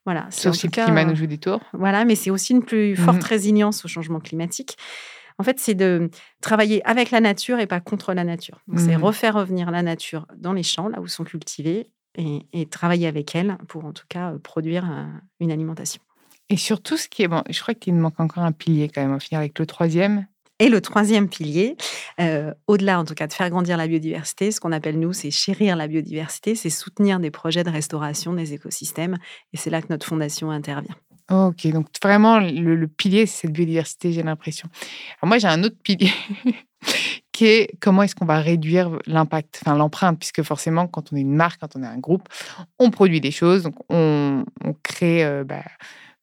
Voilà. 0.06 0.28
C'est 0.30 0.50
aussi 0.50 0.68
le 0.68 0.72
climat 0.72 1.06
nous 1.06 1.16
joue 1.16 1.28
des 1.28 1.38
tours. 1.38 1.62
Voilà, 1.74 2.04
mais 2.06 2.16
c'est 2.16 2.30
aussi 2.30 2.54
une 2.54 2.64
plus 2.64 2.96
forte 2.96 3.24
mmh 3.24 3.28
résilience 3.28 3.86
au 3.86 3.88
changement 3.88 4.20
climatique. 4.20 4.78
En 5.40 5.44
fait, 5.44 5.60
c'est 5.60 5.74
de 5.74 6.10
travailler 6.42 6.86
avec 6.86 7.12
la 7.12 7.20
nature 7.20 7.60
et 7.60 7.68
pas 7.68 7.80
contre 7.80 8.14
la 8.14 8.24
nature. 8.24 8.60
c'est 8.76 8.98
mmh 8.98 9.04
refaire 9.04 9.34
revenir 9.36 9.72
la 9.72 9.82
nature 9.82 10.28
dans 10.36 10.54
les 10.54 10.64
champs, 10.64 10.90
là 10.90 11.00
où 11.00 11.08
sont 11.08 11.24
cultivés, 11.24 11.90
et, 12.16 12.66
travailler 12.68 13.08
avec 13.08 13.36
elle 13.36 13.58
pour, 13.68 13.86
en 13.86 13.94
tout 13.94 14.06
cas, 14.08 14.34
produire 14.44 14.86
une 15.40 15.52
alimentation. 15.52 16.02
Et 16.50 16.58
surtout, 16.58 16.98
ce 16.98 17.08
qui 17.08 17.24
est 17.24 17.28
bon, 17.28 17.44
je 17.50 17.60
crois 17.62 17.74
qu'il 17.74 17.96
manque 17.96 18.20
encore 18.20 18.44
un 18.44 18.52
pilier 18.52 18.90
quand 18.90 19.02
même. 19.02 19.14
On 19.14 19.20
finir 19.20 19.40
avec 19.40 19.58
le 19.58 19.66
troisième. 19.66 20.28
Et 20.60 20.70
le 20.70 20.82
troisième 20.82 21.30
pilier, 21.30 21.76
euh, 22.20 22.54
au-delà 22.68 23.00
en 23.00 23.06
tout 23.06 23.16
cas 23.16 23.28
de 23.28 23.34
faire 23.34 23.50
grandir 23.50 23.76
la 23.76 23.88
biodiversité, 23.88 24.52
ce 24.52 24.60
qu'on 24.60 24.72
appelle 24.72 25.00
nous, 25.00 25.12
c'est 25.12 25.32
chérir 25.32 25.76
la 25.76 25.88
biodiversité, 25.88 26.56
c'est 26.56 26.70
soutenir 26.70 27.20
des 27.20 27.32
projets 27.32 27.64
de 27.64 27.70
restauration 27.70 28.34
des 28.34 28.54
écosystèmes. 28.54 29.18
Et 29.52 29.58
c'est 29.58 29.70
là 29.70 29.82
que 29.82 29.88
notre 29.90 30.06
fondation 30.06 30.52
intervient. 30.52 30.96
Ok, 31.32 31.68
donc 31.68 31.88
vraiment, 32.02 32.40
le, 32.40 32.88
pilier, 32.88 33.26
c'est 33.26 33.48
cette 33.48 33.54
biodiversité, 33.54 34.12
j'ai 34.12 34.24
l'impression. 34.24 34.70
Alors 35.22 35.30
moi, 35.30 35.38
j'ai 35.38 35.48
un 35.48 35.64
autre 35.64 35.78
pilier 35.82 36.12
qui 37.32 37.46
est 37.46 37.72
comment 37.80 38.04
est-ce 38.04 38.14
qu'on 38.14 38.26
va 38.26 38.40
réduire 38.40 39.00
l'impact, 39.08 39.62
enfin 39.66 39.76
l'empreinte, 39.76 40.20
puisque 40.20 40.44
forcément, 40.44 40.88
quand 40.88 41.12
on 41.12 41.16
est 41.16 41.22
une 41.22 41.34
marque, 41.34 41.62
quand 41.62 41.76
on 41.76 41.84
est 41.84 41.88
un 41.88 41.98
groupe, 41.98 42.28
on 42.78 42.92
produit 42.92 43.22
des 43.22 43.32
choses, 43.32 43.64
donc 43.64 43.76
on, 43.90 44.44
crée... 44.84 45.24
Euh, 45.24 45.44
bah, 45.44 45.64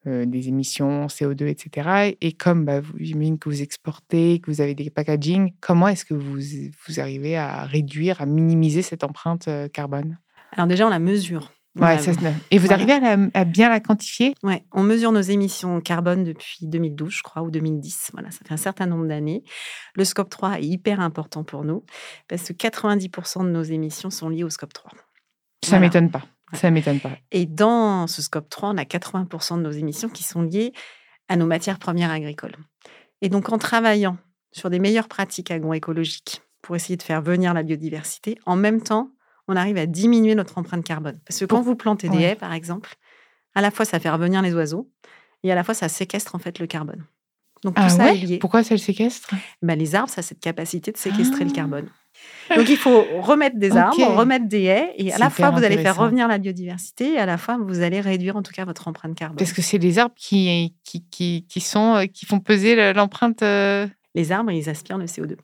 euh, 0.06 0.24
des 0.26 0.48
émissions 0.48 1.06
CO2, 1.06 1.46
etc. 1.46 2.16
Et 2.20 2.32
comme 2.32 2.64
bah, 2.64 2.80
j'imagine 2.98 3.38
que 3.38 3.48
vous 3.48 3.62
exportez, 3.62 4.40
que 4.40 4.50
vous 4.50 4.60
avez 4.60 4.74
des 4.74 4.90
packaging, 4.90 5.52
comment 5.60 5.88
est-ce 5.88 6.04
que 6.04 6.14
vous, 6.14 6.38
vous 6.86 7.00
arrivez 7.00 7.36
à 7.36 7.64
réduire, 7.64 8.20
à 8.20 8.26
minimiser 8.26 8.82
cette 8.82 9.04
empreinte 9.04 9.48
carbone? 9.72 10.18
Alors 10.52 10.66
déjà, 10.66 10.86
on 10.86 10.90
la 10.90 10.98
mesure. 10.98 11.52
Ouais, 11.78 11.98
et 12.50 12.58
vous 12.58 12.72
arrivez 12.72 12.94
à, 13.32 13.44
bien 13.44 13.68
la 13.68 13.78
quantifier? 13.78 14.34
Oui, 14.42 14.54
on 14.72 14.82
mesure 14.82 15.12
nos 15.12 15.20
émissions 15.20 15.80
carbone 15.80 16.24
depuis 16.24 16.66
2012, 16.66 17.12
je 17.12 17.22
crois, 17.22 17.42
ou 17.42 17.50
2010. 17.50 18.10
Voilà, 18.12 18.32
ça 18.32 18.40
fait 18.44 18.52
un 18.52 18.56
certain 18.56 18.86
nombre 18.86 19.06
d'années. 19.06 19.44
Le 19.94 20.04
scope 20.04 20.30
3 20.30 20.58
est 20.58 20.64
hyper 20.64 20.98
important 20.98 21.44
pour 21.44 21.64
nous 21.64 21.84
parce 22.28 22.48
que 22.48 22.52
90% 22.52 23.44
de 23.44 23.50
nos 23.50 23.62
émissions 23.62 24.10
sont 24.10 24.28
liées 24.28 24.42
au 24.42 24.50
scope 24.50 24.72
3. 24.72 24.90
Ça 25.64 25.76
ne 25.76 25.82
m'étonne 25.82 26.10
pas. 26.10 26.24
Ça 26.52 26.70
m'étonne 26.70 27.00
pas. 27.00 27.12
Et 27.30 27.46
dans 27.46 28.06
ce 28.06 28.22
scope 28.22 28.48
3, 28.48 28.70
on 28.70 28.76
a 28.76 28.84
80% 28.84 29.56
de 29.56 29.62
nos 29.62 29.70
émissions 29.70 30.08
qui 30.08 30.22
sont 30.22 30.42
liées 30.42 30.72
à 31.28 31.36
nos 31.36 31.46
matières 31.46 31.78
premières 31.78 32.10
agricoles. 32.10 32.56
Et 33.22 33.28
donc, 33.28 33.52
en 33.52 33.58
travaillant 33.58 34.16
sur 34.52 34.70
des 34.70 34.78
meilleures 34.78 35.08
pratiques 35.08 35.50
agroécologiques 35.50 36.42
pour 36.62 36.76
essayer 36.76 36.96
de 36.96 37.02
faire 37.02 37.22
venir 37.22 37.54
la 37.54 37.62
biodiversité, 37.62 38.38
en 38.46 38.56
même 38.56 38.82
temps, 38.82 39.10
on 39.48 39.56
arrive 39.56 39.76
à 39.76 39.86
diminuer 39.86 40.34
notre 40.34 40.58
empreinte 40.58 40.84
carbone. 40.84 41.20
Parce 41.26 41.40
que 41.40 41.44
quand 41.44 41.60
vous 41.60 41.76
plantez 41.76 42.08
des 42.08 42.20
haies, 42.20 42.36
par 42.36 42.52
exemple, 42.52 42.94
à 43.54 43.60
la 43.60 43.70
fois 43.70 43.84
ça 43.84 43.98
fait 43.98 44.10
revenir 44.10 44.42
les 44.42 44.54
oiseaux 44.54 44.90
et 45.42 45.50
à 45.50 45.54
la 45.54 45.64
fois 45.64 45.74
ça 45.74 45.88
séquestre 45.88 46.34
en 46.34 46.38
fait 46.38 46.58
le 46.58 46.66
carbone. 46.66 47.04
Donc 47.64 47.74
tout 47.74 47.82
ah 47.84 47.88
ça 47.88 48.14
est 48.14 48.16
lié. 48.16 48.38
Pourquoi 48.38 48.62
ça 48.62 48.74
le 48.74 48.78
séquestre? 48.78 49.34
Ben, 49.60 49.78
Les 49.78 49.94
arbres, 49.94 50.08
ça 50.08 50.20
a 50.20 50.22
cette 50.22 50.40
capacité 50.40 50.92
de 50.92 50.96
séquestrer 50.96 51.44
le 51.44 51.50
ah. 51.50 51.54
carbone. 51.54 51.90
Donc 52.56 52.68
il 52.68 52.76
faut 52.76 53.04
remettre 53.20 53.58
des 53.58 53.76
arbres, 53.76 53.96
remettre 54.16 54.48
des 54.48 54.64
haies, 54.64 54.92
et 54.96 55.12
à 55.12 55.18
la 55.18 55.30
fois 55.30 55.50
vous 55.50 55.62
allez 55.62 55.78
faire 55.78 55.96
revenir 55.96 56.26
la 56.26 56.38
biodiversité, 56.38 57.12
et 57.14 57.18
à 57.18 57.26
la 57.26 57.38
fois 57.38 57.58
vous 57.60 57.80
allez 57.80 58.00
réduire 58.00 58.36
en 58.36 58.42
tout 58.42 58.52
cas 58.52 58.64
votre 58.64 58.88
empreinte 58.88 59.14
carbone. 59.14 59.38
Parce 59.38 59.52
que 59.52 59.62
c'est 59.62 59.78
les 59.78 59.98
arbres 59.98 60.14
qui, 60.16 60.74
qui, 60.82 61.04
qui, 61.10 61.46
qui, 61.48 61.60
sont, 61.60 61.94
euh, 61.94 62.06
qui 62.06 62.26
font 62.26 62.40
peser 62.40 62.92
l'empreinte. 62.92 63.42
Euh 63.42 63.86
les 64.14 64.32
arbres, 64.32 64.50
ils 64.50 64.68
aspirent 64.68 64.98
le 64.98 65.06
CO2. 65.06 65.36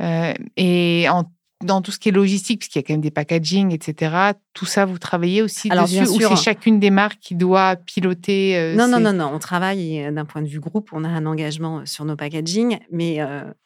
Euh, 0.00 0.34
et 0.56 1.06
en 1.10 1.24
dans 1.62 1.82
tout 1.82 1.90
ce 1.90 1.98
qui 1.98 2.08
est 2.08 2.12
logistique, 2.12 2.60
puisqu'il 2.60 2.78
y 2.78 2.80
a 2.80 2.82
quand 2.82 2.94
même 2.94 3.02
des 3.02 3.10
packaging, 3.10 3.70
etc., 3.72 4.32
tout 4.52 4.66
ça, 4.66 4.84
vous 4.84 4.98
travaillez 4.98 5.42
aussi 5.42 5.70
Alors, 5.70 5.84
dessus 5.84 6.00
Ou 6.00 6.20
c'est 6.20 6.36
chacune 6.36 6.80
des 6.80 6.90
marques 6.90 7.20
qui 7.20 7.36
doit 7.36 7.76
piloter 7.76 8.58
euh, 8.58 8.74
Non, 8.74 8.88
non, 8.88 8.98
non, 8.98 9.12
non. 9.12 9.30
On 9.32 9.38
travaille 9.38 10.02
euh, 10.02 10.10
d'un 10.10 10.24
point 10.24 10.42
de 10.42 10.48
vue 10.48 10.58
groupe. 10.58 10.90
On 10.92 11.04
a 11.04 11.08
un 11.08 11.24
engagement 11.24 11.78
euh, 11.78 11.82
sur 11.84 12.04
nos 12.04 12.16
packaging, 12.16 12.78
mais 12.90 13.20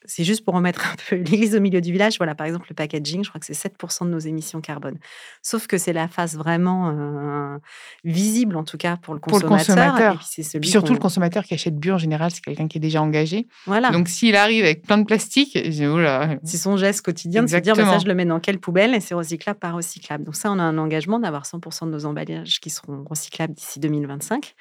c'est 0.05 0.25
juste 0.25 0.45
pour 0.45 0.55
remettre 0.55 0.87
un 0.93 0.97
peu 1.09 1.17
l'église 1.17 1.57
au 1.57 1.61
milieu 1.61 1.81
du 1.81 1.91
village. 1.91 2.19
Voilà, 2.19 2.35
par 2.35 2.47
exemple, 2.47 2.67
le 2.69 2.75
packaging, 2.75 3.25
je 3.25 3.31
crois 3.31 3.41
que 3.41 3.47
c'est 3.47 3.55
7% 3.55 4.05
de 4.05 4.11
nos 4.11 4.19
émissions 4.19 4.61
carbone. 4.61 4.99
Sauf 5.43 5.67
que 5.67 5.79
c'est 5.79 5.95
la 5.95 6.07
phase 6.07 6.37
vraiment 6.37 7.59
visible, 8.05 8.57
en 8.57 8.65
tout 8.65 8.77
cas, 8.77 8.97
pour 8.97 9.15
le 9.15 9.21
consommateur. 9.21 9.49
Pour 9.49 9.57
le 9.57 9.65
consommateur. 9.65 10.21
Et 10.37 10.43
puis, 10.43 10.61
puis 10.61 10.69
surtout, 10.69 10.93
le 10.93 10.99
consommateur 10.99 11.45
qui 11.45 11.55
achète 11.55 11.77
bio, 11.77 11.95
en 11.95 11.99
général, 11.99 12.31
c'est 12.31 12.43
quelqu'un 12.43 12.69
qui 12.69 12.77
est 12.77 12.81
déjà 12.81 13.01
engagé. 13.01 13.49
Voilà. 13.67 13.91
Donc, 13.91 14.09
s'il 14.09 14.37
arrive 14.37 14.65
avec 14.65 14.83
plein 14.83 14.99
de 14.99 15.05
plastique, 15.05 15.59
c'est 16.45 16.57
son 16.59 16.77
geste 16.77 17.03
quotidien 17.03 17.43
de 17.43 17.49
se 17.49 17.57
dire, 17.57 17.75
bah, 17.75 17.85
ça, 17.85 17.99
je 17.99 18.07
le 18.07 18.15
mets 18.15 18.27
dans 18.27 18.41
quelle 18.41 18.59
poubelle 18.59 18.95
et 18.95 19.01
c'est 19.01 19.15
recyclable, 19.15 19.59
pas 19.59 19.73
recyclable. 19.73 20.25
Donc 20.25 20.37
ça, 20.37 20.53
on 20.53 20.59
a 20.59 20.63
un 20.63 20.74
engagement 20.79 21.19
d'avoir 21.19 21.45
100% 21.45 21.87
de 21.87 21.91
nos 21.91 22.07
emballages 22.07 22.61
qui 22.61 22.71
seront 22.71 23.05
recyclables 23.09 23.55
d'ici 23.55 23.81
2025. 23.81 24.55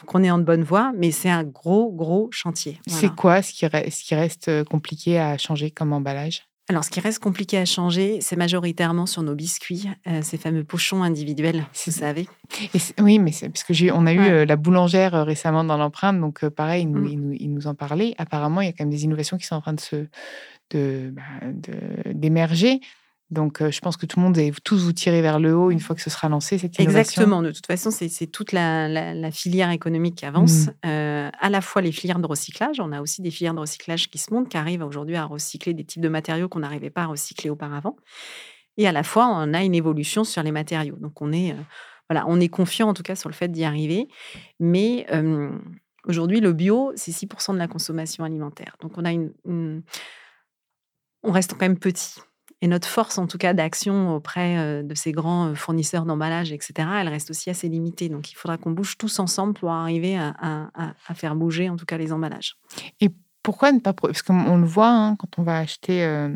Donc 0.00 0.14
on 0.14 0.22
est 0.22 0.30
en 0.30 0.38
bonne 0.38 0.62
voie, 0.62 0.92
mais 0.96 1.10
c'est 1.10 1.30
un 1.30 1.44
gros, 1.44 1.92
gros 1.92 2.28
chantier. 2.32 2.78
C'est 2.86 3.14
quoi 3.14 3.42
ce 3.42 3.52
qui, 3.52 3.66
ce 3.66 4.04
qui 4.04 4.14
reste 4.14 4.48
euh, 4.48 4.64
compliqué 4.64 5.18
à 5.18 5.36
changer 5.38 5.70
comme 5.70 5.92
emballage? 5.92 6.46
Alors, 6.68 6.84
ce 6.84 6.90
qui 6.90 7.00
reste 7.00 7.18
compliqué 7.18 7.58
à 7.58 7.64
changer, 7.64 8.20
c'est 8.20 8.36
majoritairement 8.36 9.06
sur 9.06 9.22
nos 9.22 9.34
biscuits, 9.34 9.88
euh, 10.06 10.20
ces 10.22 10.36
fameux 10.36 10.62
pochons 10.62 11.02
individuels, 11.02 11.66
vous 11.84 11.90
savez. 11.90 12.28
oui, 13.00 13.18
mais 13.18 13.32
c'est 13.32 13.48
parce 13.48 13.64
que 13.64 13.90
on 13.90 14.06
a 14.06 14.12
eu 14.12 14.20
euh, 14.20 14.44
la 14.44 14.54
boulangère 14.54 15.26
récemment 15.26 15.64
dans 15.64 15.76
l'empreinte, 15.76 16.20
donc 16.20 16.48
pareil, 16.50 16.86
mmh. 16.86 17.06
il 17.06 17.20
nous, 17.20 17.32
il 17.32 17.52
nous, 17.52 17.66
en 17.66 17.74
parlait. 17.74 18.14
Apparemment, 18.18 18.60
il 18.60 18.66
y 18.66 18.68
a 18.68 18.72
quand 18.72 18.84
même 18.84 18.90
des 18.90 19.02
innovations 19.02 19.36
qui 19.36 19.46
sont 19.46 19.56
en 19.56 19.60
train 19.60 19.72
de 19.72 19.80
se 19.80 20.06
bah, 20.72 21.22
d'émerger. 22.12 22.80
Donc, 23.30 23.62
je 23.62 23.80
pense 23.80 23.96
que 23.96 24.06
tout 24.06 24.18
le 24.18 24.24
monde, 24.24 24.38
est, 24.38 24.52
tous 24.64 24.82
vous 24.82 24.92
tirer 24.92 25.22
vers 25.22 25.38
le 25.38 25.54
haut 25.54 25.70
une 25.70 25.78
fois 25.78 25.94
que 25.94 26.02
ce 26.02 26.10
sera 26.10 26.28
lancé, 26.28 26.58
cette 26.58 26.78
innovation. 26.78 27.00
Exactement. 27.00 27.42
De 27.42 27.52
toute 27.52 27.66
façon, 27.66 27.90
c'est 27.90 28.26
toute 28.26 28.52
la, 28.52 29.30
filière 29.30 29.70
économique 29.70 30.16
qui 30.16 30.26
avance. 30.26 30.66
Mmh. 30.66 30.88
à 30.88 31.50
la 31.50 31.60
fois 31.60 31.82
les 31.82 31.92
filières 31.92 32.18
de 32.18 32.26
recyclage. 32.26 32.80
On 32.80 32.92
a 32.92 33.00
aussi 33.00 33.22
des 33.22 33.30
filières 33.30 33.54
de 33.54 33.60
recyclage 33.60 34.10
qui 34.10 34.18
se 34.18 34.32
montent, 34.34 34.48
qui 34.48 34.56
arrivent 34.56 34.82
aujourd'hui 34.82 35.16
à 35.16 35.24
recycler 35.24 35.74
des 35.74 35.84
types 35.84 36.02
de 36.02 36.08
matériaux 36.08 36.48
qu'on 36.48 36.60
n'arrivait 36.60 36.90
pas 36.90 37.02
à 37.02 37.06
recycler 37.06 37.50
auparavant. 37.50 37.96
et 38.76 38.88
à 38.88 38.92
la 38.92 39.02
fois, 39.02 39.28
on 39.28 39.54
a 39.54 39.62
une 39.62 39.74
évolution 39.74 40.24
sur 40.24 40.42
les 40.42 40.52
matériaux. 40.52 40.96
Donc, 40.96 41.22
on 41.22 41.32
est, 41.32 41.54
voilà, 42.08 42.24
on 42.26 42.40
est 42.40 42.48
confiant 42.48 42.88
en 42.88 42.94
tout 42.94 43.04
cas 43.04 43.14
sur 43.14 43.28
le 43.28 43.34
fait 43.34 43.48
d'y 43.48 43.64
arriver. 43.64 44.08
Mais 44.58 45.06
aujourd'hui, 46.06 46.40
le 46.40 46.52
bio, 46.52 46.92
c'est 46.96 47.12
6% 47.12 47.52
de 47.52 47.58
la 47.58 47.68
consommation 47.68 48.24
alimentaire. 48.24 48.76
Donc, 48.80 48.98
on 48.98 49.04
a 49.04 49.12
une, 49.12 49.82
on 51.22 51.32
reste 51.32 51.52
quand 51.52 51.62
même 51.62 51.78
petit. 51.78 52.14
Et 52.62 52.68
notre 52.68 52.88
force, 52.88 53.18
en 53.18 53.26
tout 53.26 53.38
cas, 53.38 53.54
d'action 53.54 54.14
auprès 54.14 54.82
de 54.82 54.94
ces 54.94 55.12
grands 55.12 55.54
fournisseurs 55.54 56.04
d'emballage, 56.04 56.52
etc., 56.52 56.88
elle 57.00 57.08
reste 57.08 57.30
aussi 57.30 57.48
assez 57.48 57.68
limitée. 57.68 58.08
Donc, 58.08 58.30
il 58.30 58.34
faudra 58.34 58.58
qu'on 58.58 58.72
bouge 58.72 58.98
tous 58.98 59.18
ensemble 59.18 59.54
pour 59.54 59.70
arriver 59.70 60.18
à, 60.18 60.70
faire 61.14 61.36
bouger, 61.36 61.70
en 61.70 61.76
tout 61.76 61.86
cas, 61.86 61.96
les 61.96 62.12
emballages. 62.12 62.56
Et 63.00 63.10
pourquoi 63.42 63.72
ne 63.72 63.78
pas... 63.78 63.94
Parce 63.94 64.22
qu'on 64.22 64.58
le 64.58 64.66
voit 64.66 64.90
hein, 64.90 65.16
quand 65.16 65.38
on 65.38 65.42
va 65.42 65.58
acheter, 65.58 66.28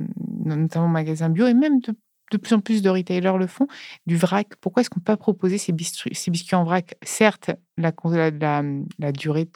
notamment 0.44 0.86
au 0.86 0.88
magasin 0.88 1.28
bio, 1.28 1.46
et 1.46 1.54
même 1.54 1.80
de, 1.80 1.94
plus 2.38 2.54
en 2.54 2.60
plus 2.60 2.82
de 2.82 2.88
retailers 2.88 3.36
le 3.38 3.46
font, 3.46 3.66
du 4.06 4.16
vrac. 4.16 4.48
Pourquoi 4.60 4.80
est-ce 4.80 4.90
qu'on 4.90 5.00
ne 5.00 5.04
peut 5.04 5.12
pas 5.12 5.16
proposer 5.16 5.58
ces 5.58 5.72
biscuits, 5.72 6.56
en 6.56 6.64
vrac? 6.64 6.96
Certes, 7.02 7.50
la, 7.76 7.92
durée, 9.12 9.48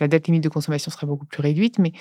la 0.00 0.08
date 0.08 0.26
limite 0.26 0.42
de 0.42 0.48
consommation 0.48 0.90
sera 0.90 1.06
beaucoup 1.06 1.26
plus 1.26 1.40
réduite, 1.40 1.78
mais 1.78 1.92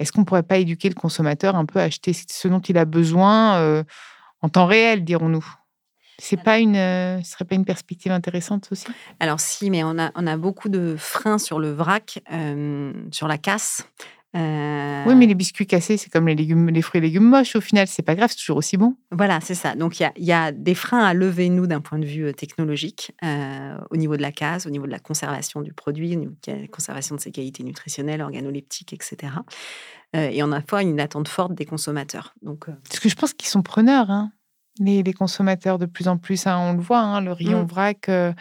est-ce 0.00 0.12
qu'on 0.12 0.22
ne 0.22 0.26
pourrait 0.26 0.42
pas 0.42 0.56
éduquer 0.56 0.88
le 0.88 0.94
consommateur 0.94 1.54
un 1.54 1.66
peu 1.66 1.78
à 1.78 1.84
acheter 1.84 2.12
ce 2.14 2.48
dont 2.48 2.60
il 2.60 2.78
a 2.78 2.86
besoin 2.86 3.58
euh, 3.58 3.84
en 4.40 4.48
temps 4.48 4.66
réel, 4.66 5.04
dirons-nous? 5.04 5.46
C'est 6.18 6.42
pas 6.42 6.58
une, 6.58 6.76
euh, 6.76 7.22
ce 7.22 7.32
serait 7.32 7.44
pas 7.44 7.54
une 7.54 7.64
perspective 7.64 8.10
intéressante 8.10 8.68
aussi? 8.72 8.86
Alors 9.20 9.40
si, 9.40 9.70
mais 9.70 9.84
on 9.84 9.98
a, 9.98 10.10
on 10.14 10.26
a 10.26 10.36
beaucoup 10.36 10.68
de 10.68 10.96
freins 10.98 11.38
sur 11.38 11.58
le 11.58 11.70
vrac, 11.72 12.22
euh, 12.32 12.92
sur 13.10 13.28
la 13.28 13.38
casse. 13.38 13.86
Oui, 14.34 15.14
mais 15.14 15.26
les 15.26 15.34
biscuits 15.34 15.66
cassés, 15.66 15.96
c'est 15.96 16.10
comme 16.10 16.28
les, 16.28 16.34
légumes, 16.34 16.68
les 16.68 16.82
fruits 16.82 16.98
et 16.98 17.02
légumes 17.02 17.28
moches 17.28 17.56
au 17.56 17.60
final. 17.60 17.86
C'est 17.86 18.02
pas 18.02 18.14
grave, 18.14 18.30
c'est 18.30 18.38
toujours 18.38 18.58
aussi 18.58 18.76
bon. 18.76 18.96
Voilà, 19.10 19.40
c'est 19.40 19.54
ça. 19.54 19.74
Donc 19.74 19.98
il 20.00 20.10
y 20.18 20.32
a, 20.32 20.52
des 20.52 20.74
freins 20.74 21.04
à 21.04 21.14
lever, 21.14 21.48
nous, 21.48 21.66
d'un 21.66 21.80
point 21.80 21.98
de 21.98 22.06
vue 22.06 22.32
technologique, 22.34 23.12
au 23.90 23.96
niveau 23.96 24.16
de 24.16 24.22
la 24.22 24.32
casse, 24.32 24.66
au 24.66 24.70
niveau 24.70 24.86
de 24.86 24.92
la 24.92 24.98
conservation 24.98 25.62
du 25.62 25.72
produit, 25.72 26.16
au 26.16 26.18
niveau 26.18 26.32
de 26.46 26.52
la 26.52 26.68
conservation 26.68 27.16
de 27.16 27.20
ses 27.20 27.32
qualités 27.32 27.64
nutritionnelles, 27.64 28.22
organoleptiques, 28.22 28.92
etc. 28.92 29.32
et 30.14 30.42
on 30.42 30.52
a 30.52 30.60
fois 30.62 30.82
une 30.82 31.00
attente 31.00 31.28
forte 31.28 31.54
des 31.54 31.66
consommateurs. 31.66 32.34
Donc, 32.42 32.66
Parce 32.66 33.00
que 33.00 33.08
je 33.08 33.16
pense 33.16 33.32
qu'ils 33.32 33.48
sont 33.48 33.62
preneurs. 33.62 34.10
Hein 34.10 34.32
les, 34.78 35.12
consommateurs 35.12 35.78
de 35.78 35.86
plus 35.86 36.08
en 36.08 36.16
plus. 36.16 36.46
Hein, 36.46 36.58
on 36.58 36.72
le 36.72 36.80
voit, 36.80 37.00
hein, 37.00 37.20
le 37.20 37.32
rayon 37.32 37.64
mmh. 37.64 37.66
vrac. 37.66 38.08
Euh, 38.08 38.32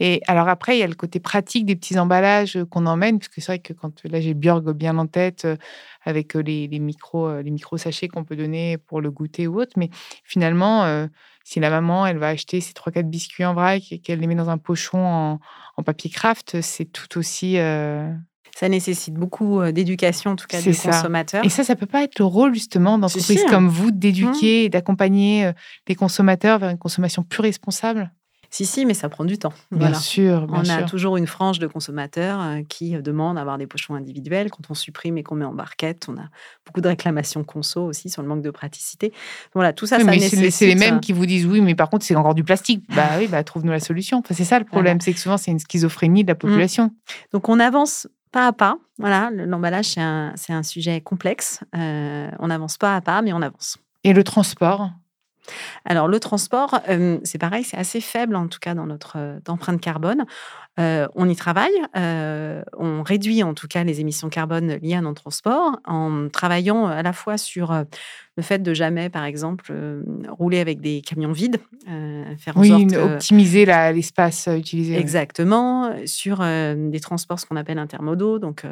et 0.00 0.20
alors 0.26 0.48
après, 0.48 0.76
il 0.76 0.80
y 0.80 0.82
a 0.82 0.86
le 0.86 0.94
côté 0.94 1.20
pratique 1.20 1.66
des 1.66 1.76
petits 1.76 1.98
emballages 1.98 2.58
qu'on 2.70 2.86
emmène, 2.86 3.18
parce 3.18 3.28
que 3.28 3.40
c'est 3.40 3.52
vrai 3.52 3.58
que 3.58 3.72
quand 3.72 4.04
là 4.04 4.20
j'ai 4.20 4.34
Björg 4.34 4.72
bien 4.72 4.98
en 4.98 5.06
tête, 5.06 5.44
euh, 5.44 5.56
avec 6.04 6.34
les, 6.34 6.68
les, 6.68 6.78
micros, 6.78 7.40
les 7.40 7.50
micro 7.50 7.76
sachets 7.76 8.08
qu'on 8.08 8.24
peut 8.24 8.36
donner 8.36 8.78
pour 8.78 9.00
le 9.00 9.10
goûter 9.10 9.46
ou 9.46 9.60
autre. 9.60 9.72
Mais 9.76 9.90
finalement, 10.22 11.08
si 11.42 11.58
la 11.58 11.68
maman 11.68 12.06
elle 12.06 12.18
va 12.18 12.28
acheter 12.28 12.60
ses 12.60 12.74
trois 12.74 12.92
quatre 12.92 13.10
biscuits 13.10 13.44
en 13.44 13.54
vrac 13.54 13.90
et 13.90 13.98
qu'elle 13.98 14.20
les 14.20 14.28
met 14.28 14.36
dans 14.36 14.48
un 14.48 14.58
pochon 14.58 15.04
en, 15.04 15.40
en 15.76 15.82
papier 15.82 16.08
craft, 16.08 16.60
c'est 16.60 16.84
tout 16.84 17.18
aussi 17.18 17.58
ça 18.58 18.68
nécessite 18.68 19.14
beaucoup 19.14 19.62
d'éducation, 19.70 20.30
en 20.30 20.36
tout 20.36 20.46
cas, 20.46 20.62
des 20.62 20.74
consommateurs. 20.74 21.44
Et 21.44 21.50
ça, 21.50 21.62
ça 21.62 21.76
peut 21.76 21.86
pas 21.86 22.02
être 22.02 22.18
le 22.18 22.24
rôle, 22.24 22.54
justement, 22.54 22.98
d'entreprises 22.98 23.44
comme 23.50 23.68
vous, 23.68 23.90
d'éduquer 23.90 24.62
mmh. 24.62 24.64
et 24.64 24.68
d'accompagner 24.70 25.50
les 25.86 25.94
consommateurs 25.94 26.58
vers 26.58 26.70
une 26.70 26.78
consommation 26.78 27.22
plus 27.22 27.42
responsable? 27.42 28.10
Si, 28.50 28.64
si, 28.64 28.86
mais 28.86 28.94
ça 28.94 29.08
prend 29.08 29.24
du 29.24 29.38
temps. 29.38 29.52
Bien 29.70 29.94
sûr. 29.94 30.46
on 30.48 30.68
a 30.68 30.82
toujours 30.84 31.16
une 31.16 31.26
frange 31.26 31.58
de 31.58 31.66
consommateurs 31.66 32.40
qui 32.68 32.92
demandent 32.92 33.36
d'avoir 33.36 33.58
des 33.58 33.66
pochons 33.66 33.94
individuels. 33.94 34.50
Quand 34.50 34.70
on 34.70 34.74
supprime 34.74 35.18
et 35.18 35.22
qu'on 35.22 35.34
met 35.34 35.44
en 35.44 35.52
barquette, 35.52 36.06
on 36.08 36.16
a 36.16 36.28
beaucoup 36.64 36.80
de 36.80 36.88
réclamations 36.88 37.44
conso 37.44 37.84
aussi 37.84 38.08
sur 38.08 38.22
le 38.22 38.28
manque 38.28 38.42
de 38.42 38.50
praticité. 38.50 39.12
Voilà, 39.54 39.72
tout 39.72 39.86
ça, 39.86 39.98
ça 39.98 40.04
mais 40.04 40.18
C'est 40.20 40.66
les 40.66 40.74
mêmes 40.74 41.00
qui 41.00 41.12
vous 41.12 41.26
disent 41.26 41.46
oui, 41.46 41.60
mais 41.60 41.74
par 41.74 41.90
contre, 41.90 42.04
c'est 42.04 42.16
encore 42.16 42.34
du 42.34 42.44
plastique. 42.44 42.84
Bah 42.94 43.10
oui, 43.18 43.26
bah, 43.26 43.42
trouve-nous 43.44 43.72
la 43.72 43.80
solution. 43.80 44.18
Enfin, 44.18 44.34
c'est 44.34 44.44
ça 44.44 44.58
le 44.58 44.64
problème, 44.64 45.00
c'est 45.00 45.12
que 45.12 45.20
souvent, 45.20 45.36
c'est 45.36 45.50
une 45.50 45.58
schizophrénie 45.58 46.22
de 46.22 46.28
la 46.28 46.34
mmh. 46.34 46.38
population. 46.38 46.90
Donc, 47.32 47.48
on 47.48 47.60
avance 47.60 48.08
pas 48.36 48.48
à 48.48 48.52
pas. 48.52 48.76
Voilà, 48.98 49.30
l'emballage, 49.30 49.86
c'est 49.86 50.00
un, 50.02 50.34
un, 50.50 50.62
sujet 50.62 51.00
complexe. 51.00 51.60
Euh, 51.74 52.28
on 52.38 52.50
avance 52.50 52.76
pas 52.76 52.94
à 52.94 53.00
pas, 53.00 53.22
mais 53.22 53.32
on 53.32 53.40
avance. 53.40 53.78
Et 54.04 54.12
le 54.12 54.22
transport? 54.24 54.90
Alors, 55.86 56.06
le 56.06 56.20
transport, 56.20 56.80
euh, 56.90 57.18
c'est 57.24 57.38
pareil, 57.38 57.64
c'est 57.64 57.78
assez 57.78 58.02
faible, 58.02 58.36
en 58.36 58.46
tout 58.48 58.58
cas, 58.58 58.74
dans 58.74 58.84
notre 58.84 59.16
euh, 59.16 59.38
empreinte 59.48 59.80
carbone. 59.80 60.26
Euh, 60.78 61.08
on 61.14 61.26
y 61.28 61.34
travaille, 61.34 61.72
euh, 61.96 62.62
on 62.76 63.02
réduit 63.02 63.42
en 63.42 63.54
tout 63.54 63.66
cas 63.66 63.82
les 63.82 64.00
émissions 64.00 64.28
carbone 64.28 64.78
liées 64.82 64.94
à 64.94 65.00
nos 65.00 65.14
transports 65.14 65.80
en 65.86 66.28
travaillant 66.28 66.86
à 66.86 67.02
la 67.02 67.14
fois 67.14 67.38
sur 67.38 67.72
euh, 67.72 67.84
le 68.36 68.42
fait 68.42 68.58
de 68.58 68.74
jamais, 68.74 69.08
par 69.08 69.24
exemple, 69.24 69.72
rouler 70.28 70.60
avec 70.60 70.82
des 70.82 71.00
camions 71.00 71.32
vides, 71.32 71.56
faire 72.36 72.58
en 72.58 72.60
oui, 72.60 72.94
optimiser 72.94 73.64
l'espace 73.64 74.50
utilisé. 74.54 74.98
Exactement, 74.98 75.90
sur 76.04 76.40
des 76.40 77.00
transports 77.00 77.40
ce 77.40 77.46
qu'on 77.46 77.56
appelle 77.56 77.78
intermodaux, 77.78 78.38
donc 78.38 78.66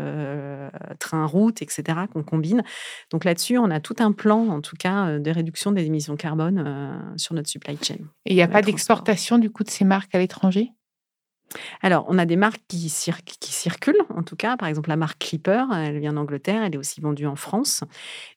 train, 0.98 1.24
route, 1.24 1.62
etc., 1.62 2.00
qu'on 2.12 2.22
combine. 2.22 2.62
Donc 3.10 3.24
là-dessus, 3.24 3.56
on 3.56 3.70
a 3.70 3.80
tout 3.80 3.96
un 4.00 4.12
plan, 4.12 4.48
en 4.48 4.60
tout 4.60 4.76
cas, 4.76 5.18
de 5.18 5.30
réduction 5.30 5.72
des 5.72 5.86
émissions 5.86 6.16
carbone 6.16 7.14
sur 7.16 7.34
notre 7.34 7.48
supply 7.48 7.78
chain. 7.80 8.04
Et 8.26 8.32
il 8.32 8.36
n'y 8.36 8.42
a 8.42 8.48
pas 8.48 8.60
d'exportation 8.60 9.38
du 9.38 9.48
coup 9.48 9.64
de 9.64 9.70
ces 9.70 9.86
marques 9.86 10.14
à 10.14 10.18
l'étranger? 10.18 10.72
Alors, 11.82 12.06
on 12.08 12.18
a 12.18 12.26
des 12.26 12.36
marques 12.36 12.62
qui, 12.68 12.88
circulent, 12.88 14.02
en 14.14 14.22
tout 14.22 14.36
cas. 14.36 14.56
Par 14.56 14.68
exemple, 14.68 14.88
la 14.88 14.96
marque 14.96 15.18
Clipper, 15.18 15.64
elle 15.74 15.98
vient 15.98 16.12
d'Angleterre, 16.12 16.62
elle 16.62 16.74
est 16.74 16.78
aussi 16.78 17.00
vendue 17.00 17.26
en 17.26 17.36
France. 17.36 17.84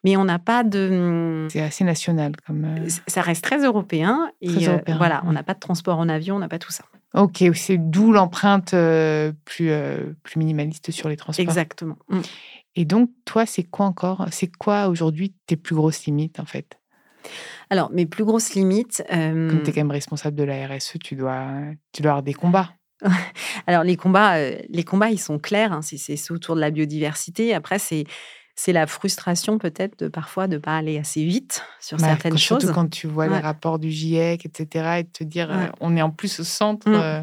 Mais 0.04 0.18
on 0.18 0.26
n'a 0.26 0.40
pas 0.40 0.64
de. 0.64 1.46
Mmh, 1.46 1.50
c'est 1.50 1.62
assez 1.62 1.84
national 1.84 2.34
comme. 2.46 2.66
Euh 2.66 2.88
ça 3.08 3.22
reste 3.22 3.44
très 3.44 3.64
européen. 3.64 4.32
et 4.42 4.68
euh, 4.68 4.78
voilà, 4.98 5.24
on 5.26 5.32
n'a 5.32 5.44
pas 5.44 5.54
de 5.54 5.60
transport 5.60 5.98
en 5.98 6.10
avion, 6.10 6.36
on 6.36 6.40
n'a 6.40 6.50
pas 6.50 6.60
tout 6.60 6.72
ça. 6.72 6.84
Ok, 7.14 7.44
c'est 7.54 7.78
d'où 7.78 8.12
l'empreinte 8.12 8.74
euh, 8.74 9.32
plus, 9.46 9.72
plus 10.24 10.40
minimaliste 10.40 10.92
sur 10.92 11.10
les 11.10 11.18
transports. 11.18 11.42
Exactement. 11.42 11.98
Mmh. 12.10 12.22
Et 12.76 12.86
donc, 12.86 13.10
toi, 13.26 13.46
c'est 13.46 13.64
quoi 13.64 13.88
encore 13.88 14.28
C'est 14.32 14.56
quoi 14.56 14.88
aujourd'hui 14.88 15.34
tes 15.48 15.56
plus 15.56 15.76
grosses 15.76 16.06
limites, 16.06 16.40
en 16.40 16.46
fait? 16.46 16.80
Alors, 17.70 17.92
mes 17.92 18.06
plus 18.06 18.24
grosses 18.24 18.54
limites. 18.54 19.04
Comme 19.10 19.62
tu 19.64 19.70
es 19.70 19.74
quand 19.74 19.82
même 19.82 19.92
responsable 19.92 20.36
de 20.36 20.44
la 20.44 20.68
RSE, 20.68 20.98
tu 21.04 21.16
dois, 21.16 21.48
tu 21.92 22.02
dois 22.02 22.12
avoir 22.12 22.24
des 22.24 22.34
combats. 22.34 22.70
Alors 23.68 23.84
les 23.84 23.96
combats, 23.96 24.38
euh, 24.38 24.58
les 24.70 24.84
combats, 24.84 25.10
ils 25.10 25.20
sont 25.20 25.40
clairs. 25.40 25.72
Hein, 25.72 25.82
c'est 25.82 26.32
autour 26.32 26.56
de 26.56 26.62
la 26.62 26.72
biodiversité. 26.72 27.54
Après, 27.54 27.80
c'est 27.80 28.06
c'est 28.60 28.74
la 28.74 28.88
frustration 28.88 29.60
peut-être 29.60 30.00
de 30.00 30.08
parfois 30.08 30.48
de 30.48 30.56
ne 30.56 30.60
pas 30.60 30.76
aller 30.76 30.98
assez 30.98 31.24
vite 31.24 31.64
sur 31.80 31.98
bah, 31.98 32.08
certaines 32.08 32.40
choses. 32.40 32.62
Surtout 32.62 32.74
quand 32.74 32.90
tu 32.90 33.06
vois 33.06 33.28
les 33.28 33.38
rapports 33.38 33.78
du 33.78 33.92
GIEC, 33.92 34.48
etc., 34.48 34.96
et 34.98 35.04
de 35.04 35.10
te 35.10 35.24
dire, 35.24 35.52
euh, 35.52 35.68
on 35.80 35.96
est 35.96 36.02
en 36.02 36.10
plus 36.10 36.40
au 36.40 36.44
centre, 36.44 36.90
mmh. 36.90 36.94
euh, 36.96 37.22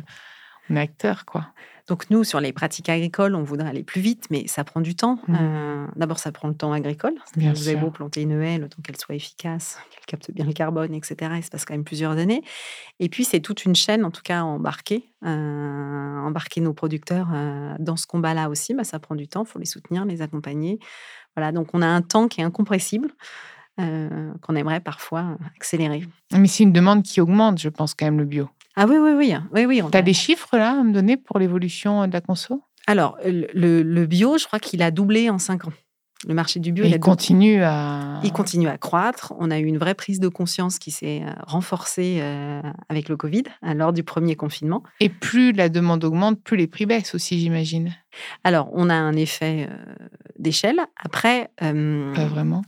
on 0.71 0.77
est 0.77 0.81
acteur, 0.81 1.25
quoi. 1.25 1.49
Donc 1.87 2.09
nous, 2.09 2.25
sur 2.25 2.41
les 2.41 2.55
pratiques 2.55 2.89
agricoles, 2.89 3.35
on 3.35 3.43
voudrait 3.43 3.69
aller 3.69 3.83
plus 3.83 4.01
vite, 4.01 4.27
mais 4.31 4.47
ça 4.47 4.65
prend 4.65 4.81
du 4.81 4.97
temps. 4.97 5.19
Mmh. 5.29 5.37
Euh, 5.39 5.87
d'abord, 5.97 6.19
ça 6.19 6.33
prend 6.33 6.49
le 6.49 6.55
temps 6.55 6.73
agricole. 6.73 7.15
vous 7.37 7.69
avez 7.69 7.77
beau 7.77 7.91
planter 7.91 8.23
une 8.23 8.41
haie, 8.41 8.57
le 8.57 8.71
temps 8.71 8.81
qu'elle 8.83 8.97
soit 8.97 9.15
efficace, 9.15 9.79
qu'elle 9.91 10.05
capte 10.07 10.31
bien 10.31 10.47
le 10.47 10.55
carbone, 10.55 10.95
etc. 10.95 11.33
Il 11.37 11.45
se 11.45 11.51
passe 11.51 11.67
quand 11.67 11.75
même 11.75 11.85
plusieurs 11.85 12.13
années. 12.13 12.43
Et 13.01 13.11
puis, 13.11 13.25
c'est 13.25 13.41
toute 13.41 13.67
une 13.67 13.75
chaîne, 13.75 14.05
en 14.07 14.11
tout 14.11 14.23
cas, 14.23 14.43
embarquer, 14.43 15.11
euh, 15.27 16.19
embarquer 16.21 16.63
nos 16.63 16.73
producteurs 16.73 17.29
euh, 17.35 17.75
dans 17.79 17.97
ce 17.97 18.07
combat-là 18.07 18.49
aussi. 18.49 18.73
Bah, 18.73 18.85
ça 18.85 18.99
prend 18.99 19.15
du 19.15 19.29
temps, 19.29 19.45
il 19.45 19.51
faut 19.51 19.59
les 19.59 19.67
soutenir, 19.67 20.07
les 20.07 20.23
accompagner. 20.23 20.79
Voilà, 21.37 21.53
donc 21.53 21.69
on 21.75 21.83
a 21.83 21.87
un 21.87 22.01
temps 22.01 22.29
qui 22.29 22.41
est 22.41 22.45
incompressible. 22.45 23.11
qu'on 23.77 24.55
aimerait 24.55 24.81
parfois 24.81 25.37
accélérer. 25.57 26.05
Mais 26.33 26.47
c'est 26.47 26.63
une 26.63 26.73
demande 26.73 27.03
qui 27.03 27.21
augmente, 27.21 27.59
je 27.59 27.69
pense, 27.69 27.93
quand 27.93 28.07
même, 28.07 28.19
le 28.19 28.25
bio. 28.25 28.49
Ah 28.77 28.87
oui, 28.89 28.97
oui, 28.99 29.13
oui. 29.13 29.35
oui, 29.53 29.67
oui 29.67 29.83
tu 29.91 29.97
as 29.97 30.03
des 30.03 30.13
chiffres 30.13 30.57
là 30.57 30.73
à 30.73 30.83
me 30.83 30.93
donner 30.93 31.17
pour 31.17 31.39
l'évolution 31.39 32.07
de 32.07 32.13
la 32.13 32.21
conso? 32.21 32.63
Alors, 32.87 33.17
le, 33.25 34.05
bio, 34.07 34.37
je 34.39 34.47
crois 34.47 34.59
qu'il 34.59 34.83
a 34.83 34.91
doublé 34.91 35.31
en 35.31 35.39
cinq 35.39 35.67
ans. 35.67 35.73
Le 36.27 36.33
marché 36.33 36.59
du 36.59 36.73
bio, 36.73 36.85
il, 36.85 36.99
continue 37.01 37.63
à... 37.63 38.21
Il 38.25 38.33
continue 38.33 38.69
à 38.69 38.79
croître. 38.79 39.35
On 39.39 39.51
a 39.51 39.59
eu 39.59 39.65
une 39.65 39.77
vraie 39.77 39.95
prise 39.95 40.21
de 40.21 40.29
conscience 40.29 40.79
qui 40.79 40.91
s'est 40.91 41.23
euh, 41.23 41.31
renforcée 41.47 42.19
euh, 42.21 42.63
avec 42.89 43.11
le 43.11 43.17
Covid, 43.19 43.43
hein, 43.61 43.75
lors 43.75 43.93
du 43.93 44.05
premier 44.05 44.35
confinement. 44.35 44.83
Et 45.01 45.11
plus 45.11 45.53
la 45.53 45.69
demande 45.69 46.03
augmente, 46.03 46.43
plus 46.43 46.57
les 46.57 46.67
prix 46.67 46.87
baissent 46.87 47.15
aussi, 47.15 47.39
j'imagine. 47.39 47.95
Alors, 48.43 48.71
on 48.73 48.89
a 48.89 48.95
un 48.95 49.15
effet 49.17 49.69
euh, 49.71 49.95
d'échelle. 50.39 50.81
Après... 50.97 51.51
Pas 51.59 52.27
vraiment 52.27 52.63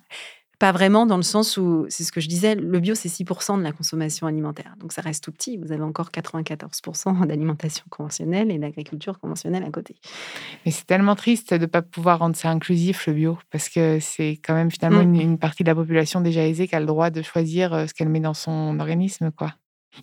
pas 0.59 0.73
vraiment 0.73 1.05
dans 1.05 1.17
le 1.17 1.23
sens 1.23 1.57
où, 1.57 1.87
c'est 1.89 2.05
ce 2.05 2.13
que 2.13 2.21
je 2.21 2.29
disais, 2.29 2.55
le 2.55 2.81
bio, 2.81 2.95
c'est 2.95 3.09
6% 3.09 3.59
de 3.59 3.63
la 3.63 3.73
consommation 3.73 4.27
alimentaire. 4.27 4.75
Donc 4.79 4.93
ça 4.93 5.03
reste 5.03 5.25
tout 5.25 5.33
petit. 5.33 5.59
Vous 5.59 5.73
avez 5.73 5.83
encore 5.83 6.11
94% 6.11 7.27
d'alimentation 7.27 7.85
conventionnelle 7.91 8.51
et 8.51 8.59
d'agriculture 8.59 9.19
conventionnelle 9.19 9.65
à 9.65 9.71
côté. 9.71 9.97
Mais 10.65 10.73
c'est 10.73 10.87
tellement 10.87 11.15
triste 11.15 11.53
de 11.53 11.59
ne 11.59 11.67
pas 11.67 11.83
pouvoir 11.83 12.21
rendre 12.21 12.37
ça 12.37 12.51
inclusif, 12.51 13.07
le 13.07 13.13
bio, 13.13 13.39
parce 13.51 13.69
que 13.69 13.99
c'est 14.01 14.41
quand 14.43 14.55
même 14.55 14.71
finalement 14.71 15.05
mmh. 15.05 15.21
une, 15.21 15.39
partie 15.39 15.63
de 15.63 15.69
la 15.69 15.75
population 15.75 16.21
déjà 16.21 16.47
aisée 16.47 16.67
qui 16.67 16.75
a 16.75 16.81
le 16.81 16.87
droit 16.87 17.11
de 17.11 17.21
choisir 17.23 17.75
euh, 17.75 17.87
ce 17.87 17.95
qu'elle 17.95 18.09
met 18.09 18.21
dans 18.21 18.35
son 18.35 18.79
organisme. 18.81 19.31
quoi. 19.31 19.53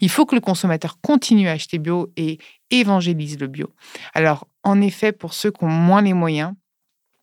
Il 0.01 0.09
faut 0.09 0.25
que 0.25 0.35
le 0.35 0.41
consommateur 0.41 0.99
continue 1.01 1.47
à 1.47 1.51
acheter 1.51 1.77
bio 1.79 2.11
et 2.17 2.37
évangélise 2.71 3.39
le 3.39 3.47
bio. 3.47 3.69
Alors, 4.13 4.47
en 4.63 4.81
effet, 4.81 5.11
pour 5.11 5.33
ceux 5.33 5.51
qui 5.51 5.63
ont 5.63 5.69
moins 5.69 6.01
les 6.01 6.13
moyens, 6.13 6.53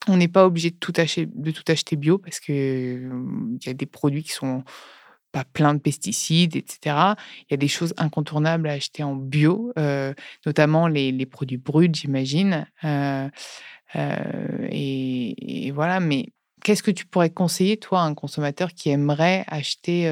on 0.09 0.17
n'est 0.17 0.29
pas 0.29 0.47
obligé 0.47 0.71
de 0.71 0.77
tout, 0.77 0.93
acheter, 0.97 1.27
de 1.27 1.51
tout 1.51 1.65
acheter 1.69 1.97
bio 1.97 2.19
parce 2.19 2.41
qu'il 2.41 2.55
il 2.55 3.67
y 3.67 3.69
a 3.69 3.75
des 3.75 3.87
produits 3.87 4.23
qui 4.23 4.33
sont 4.33 4.65
pas 5.33 5.45
plein 5.45 5.75
de 5.75 5.79
pesticides, 5.79 6.57
etc. 6.57 7.15
Il 7.43 7.53
y 7.53 7.55
a 7.55 7.57
des 7.57 7.69
choses 7.69 7.95
incontournables 7.97 8.69
à 8.69 8.73
acheter 8.73 9.03
en 9.03 9.15
bio, 9.15 9.73
notamment 10.45 10.89
les, 10.89 11.13
les, 11.13 11.27
produits 11.27 11.59
bruts, 11.59 11.91
j'imagine. 11.93 12.67
Et, 14.73 15.67
et, 15.67 15.71
voilà, 15.71 16.01
mais 16.01 16.33
qu'est-ce 16.65 16.83
que 16.83 16.91
tu 16.91 17.07
pourrais 17.07 17.31
conseiller, 17.31 17.77
toi, 17.77 18.01
à 18.01 18.05
un 18.05 18.15
consommateur 18.15 18.75
qui 18.75 18.91
aimerait 18.91 19.45
acheter 19.47 20.11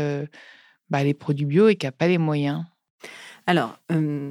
bah, 0.89 1.03
les 1.03 1.15
produits 1.15 1.47
bio 1.47 1.69
et 1.69 1.75
qui 1.75 1.87
n'a 1.87 1.93
pas 1.93 2.07
les 2.07 2.19
moyens? 2.19 2.65
Alors, 3.49 3.79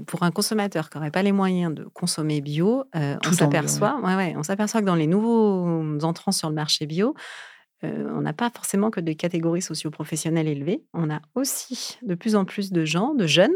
pour 0.06 0.22
un 0.22 0.30
consommateur 0.30 0.92
qui 0.92 0.98
n'aurait 0.98 1.10
pas 1.10 1.24
les 1.24 1.32
moyens 1.32 1.74
de 1.74 1.86
consommer 1.86 2.40
bio, 2.40 2.84
on 2.94 3.32
s'aperçoit 3.32 4.00
ouais, 4.04 4.16
ouais, 4.16 4.36
on 4.38 4.44
s'aperçoit 4.44 4.80
que 4.82 4.86
dans 4.86 4.94
les 4.94 5.08
nouveaux 5.08 5.98
entrants 6.04 6.32
sur 6.32 6.50
le 6.50 6.56
marché 6.56 6.86
bio, 6.86 7.16
on 7.82 8.22
n'a 8.22 8.34
pas 8.34 8.52
forcément 8.52 8.92
que 8.92 9.00
des 9.00 9.16
catégories 9.16 9.64
socioprofessionnelles 9.64 10.48
élevées. 10.48 10.84
On 10.94 11.10
a 11.10 11.20
aussi 11.34 11.98
de 12.04 12.14
plus 12.14 12.36
en 12.36 12.46
plus 12.46 12.72
de 12.72 12.86
gens, 12.86 13.16
de 13.16 13.26
jeunes, 13.26 13.56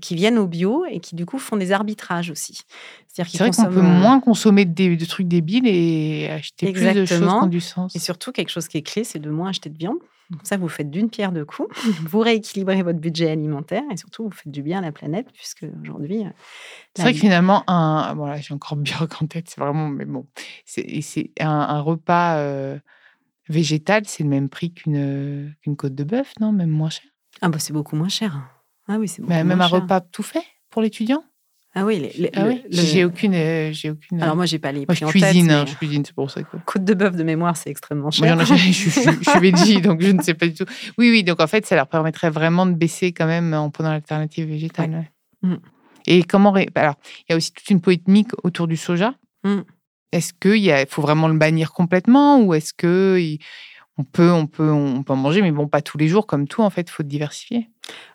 qui 0.00 0.16
viennent 0.16 0.38
au 0.38 0.48
bio 0.48 0.84
et 0.90 0.98
qui 0.98 1.14
du 1.14 1.24
coup 1.24 1.38
font 1.38 1.56
des 1.56 1.70
arbitrages 1.70 2.30
aussi. 2.30 2.62
C'est 3.06 3.22
vrai 3.38 3.52
qu'on 3.52 3.66
peut 3.66 3.80
moins 3.80 4.18
consommer 4.18 4.64
des, 4.64 4.96
de 4.96 5.04
trucs 5.04 5.28
débiles 5.28 5.68
et 5.68 6.28
acheter 6.30 6.72
plus 6.72 6.82
de 6.94 7.04
choses 7.04 7.20
qui 7.20 7.24
ont 7.24 7.46
du 7.46 7.60
sens. 7.60 7.94
Et 7.94 8.00
surtout, 8.00 8.32
quelque 8.32 8.50
chose 8.50 8.66
qui 8.66 8.78
est 8.78 8.82
clé, 8.82 9.04
c'est 9.04 9.20
de 9.20 9.30
moins 9.30 9.50
acheter 9.50 9.70
de 9.70 9.78
viande. 9.78 9.98
Ça, 10.42 10.56
vous 10.56 10.68
faites 10.68 10.90
d'une 10.90 11.10
pierre 11.10 11.32
deux 11.32 11.44
coups. 11.44 11.68
vous 12.08 12.20
rééquilibrez 12.20 12.82
votre 12.82 12.98
budget 12.98 13.30
alimentaire 13.30 13.82
et 13.90 13.96
surtout, 13.96 14.24
vous 14.24 14.30
faites 14.30 14.52
du 14.52 14.62
bien 14.62 14.78
à 14.78 14.82
la 14.82 14.92
planète, 14.92 15.26
puisque 15.32 15.66
aujourd'hui. 15.82 16.24
C'est 16.94 17.02
vrai 17.02 17.12
que 17.12 17.18
finalement, 17.18 17.64
un. 17.68 18.14
Voilà, 18.14 18.40
j'ai 18.40 18.54
encore 18.54 18.76
bien 18.76 18.96
en 19.20 19.26
tête, 19.26 19.48
c'est 19.48 19.60
vraiment. 19.60 19.88
Mais 19.88 20.04
bon, 20.04 20.26
c'est 20.64 21.30
un, 21.40 21.48
un, 21.48 21.80
repas 21.80 22.78
végétal, 23.48 24.02
c'est 24.06 24.22
le 24.22 24.28
même 24.28 24.48
prix 24.48 24.72
qu'une 24.72 25.54
qu'une 25.62 25.76
côte 25.76 25.94
de 25.94 26.04
bœuf, 26.04 26.32
non? 26.40 26.52
Même 26.52 26.70
moins 26.70 26.90
cher? 26.90 27.04
Ah, 27.40 27.48
bah, 27.48 27.58
c'est 27.58 27.72
beaucoup 27.72 27.96
moins 27.96 28.08
cher. 28.08 28.48
Ah 28.88 28.96
oui, 28.98 29.08
c'est 29.08 29.22
beaucoup 29.22 29.32
Même 29.32 29.60
un 29.60 29.66
repas 29.66 30.00
tout 30.00 30.22
fait 30.22 30.44
pour 30.70 30.82
l'étudiant? 30.82 31.24
Ah 31.76 31.84
oui, 31.84 32.30
ah 32.36 32.46
j'ai 32.70 33.04
aucune, 33.04 33.34
euh, 33.34 33.72
j'ai 33.72 33.90
aucune. 33.90 34.22
Alors 34.22 34.36
moi, 34.36 34.46
j'ai 34.46 34.60
pas 34.60 34.70
les 34.70 34.86
prix 34.86 34.96
je 34.96 35.06
cuisine, 35.06 35.50
hein, 35.50 35.64
je 35.66 35.74
cuisine, 35.74 36.04
c'est 36.04 36.14
pour 36.14 36.30
ça 36.30 36.42
que. 36.44 36.56
Côte 36.64 36.84
de 36.84 36.94
bœuf 36.94 37.16
de 37.16 37.24
mémoire, 37.24 37.56
c'est 37.56 37.68
extrêmement 37.68 38.12
cher. 38.12 38.36
Moi, 38.36 38.44
je, 38.44 38.54
je, 38.54 38.70
je, 38.70 38.90
suis 38.90 39.40
veggie, 39.40 39.80
donc 39.80 40.00
je 40.00 40.12
ne 40.12 40.22
sais 40.22 40.34
pas 40.34 40.46
du 40.46 40.54
tout. 40.54 40.66
Oui, 40.98 41.10
oui, 41.10 41.24
donc 41.24 41.40
en 41.40 41.48
fait, 41.48 41.66
ça 41.66 41.74
leur 41.74 41.88
permettrait 41.88 42.30
vraiment 42.30 42.64
de 42.64 42.74
baisser 42.74 43.12
quand 43.12 43.26
même 43.26 43.52
en 43.54 43.70
prenant 43.70 43.90
l'alternative 43.90 44.46
végétale. 44.46 45.10
Mm. 45.42 45.56
Et 46.06 46.22
comment 46.22 46.54
Alors, 46.76 46.94
il 47.20 47.24
y 47.30 47.32
a 47.32 47.36
aussi 47.36 47.52
toute 47.52 47.68
une 47.68 47.80
polémique 47.80 48.30
autour 48.44 48.68
du 48.68 48.76
soja. 48.76 49.14
Mm. 49.42 49.60
Est-ce 50.12 50.32
qu'il 50.32 50.72
faut 50.88 51.02
vraiment 51.02 51.26
le 51.26 51.36
bannir 51.36 51.72
complètement 51.72 52.40
ou 52.40 52.54
est-ce 52.54 52.72
que 52.72 53.18
on 53.96 54.04
peut, 54.04 54.32
on 54.32 54.46
peut, 54.46 54.70
on 54.70 55.02
peut 55.02 55.12
en 55.12 55.16
manger, 55.16 55.40
mais 55.40 55.52
bon, 55.52 55.68
pas 55.68 55.80
tous 55.80 55.98
les 55.98 56.08
jours 56.08 56.26
comme 56.26 56.48
tout. 56.48 56.62
En 56.62 56.70
fait, 56.70 56.82
il 56.82 56.90
faut 56.90 57.04
diversifier. 57.04 57.70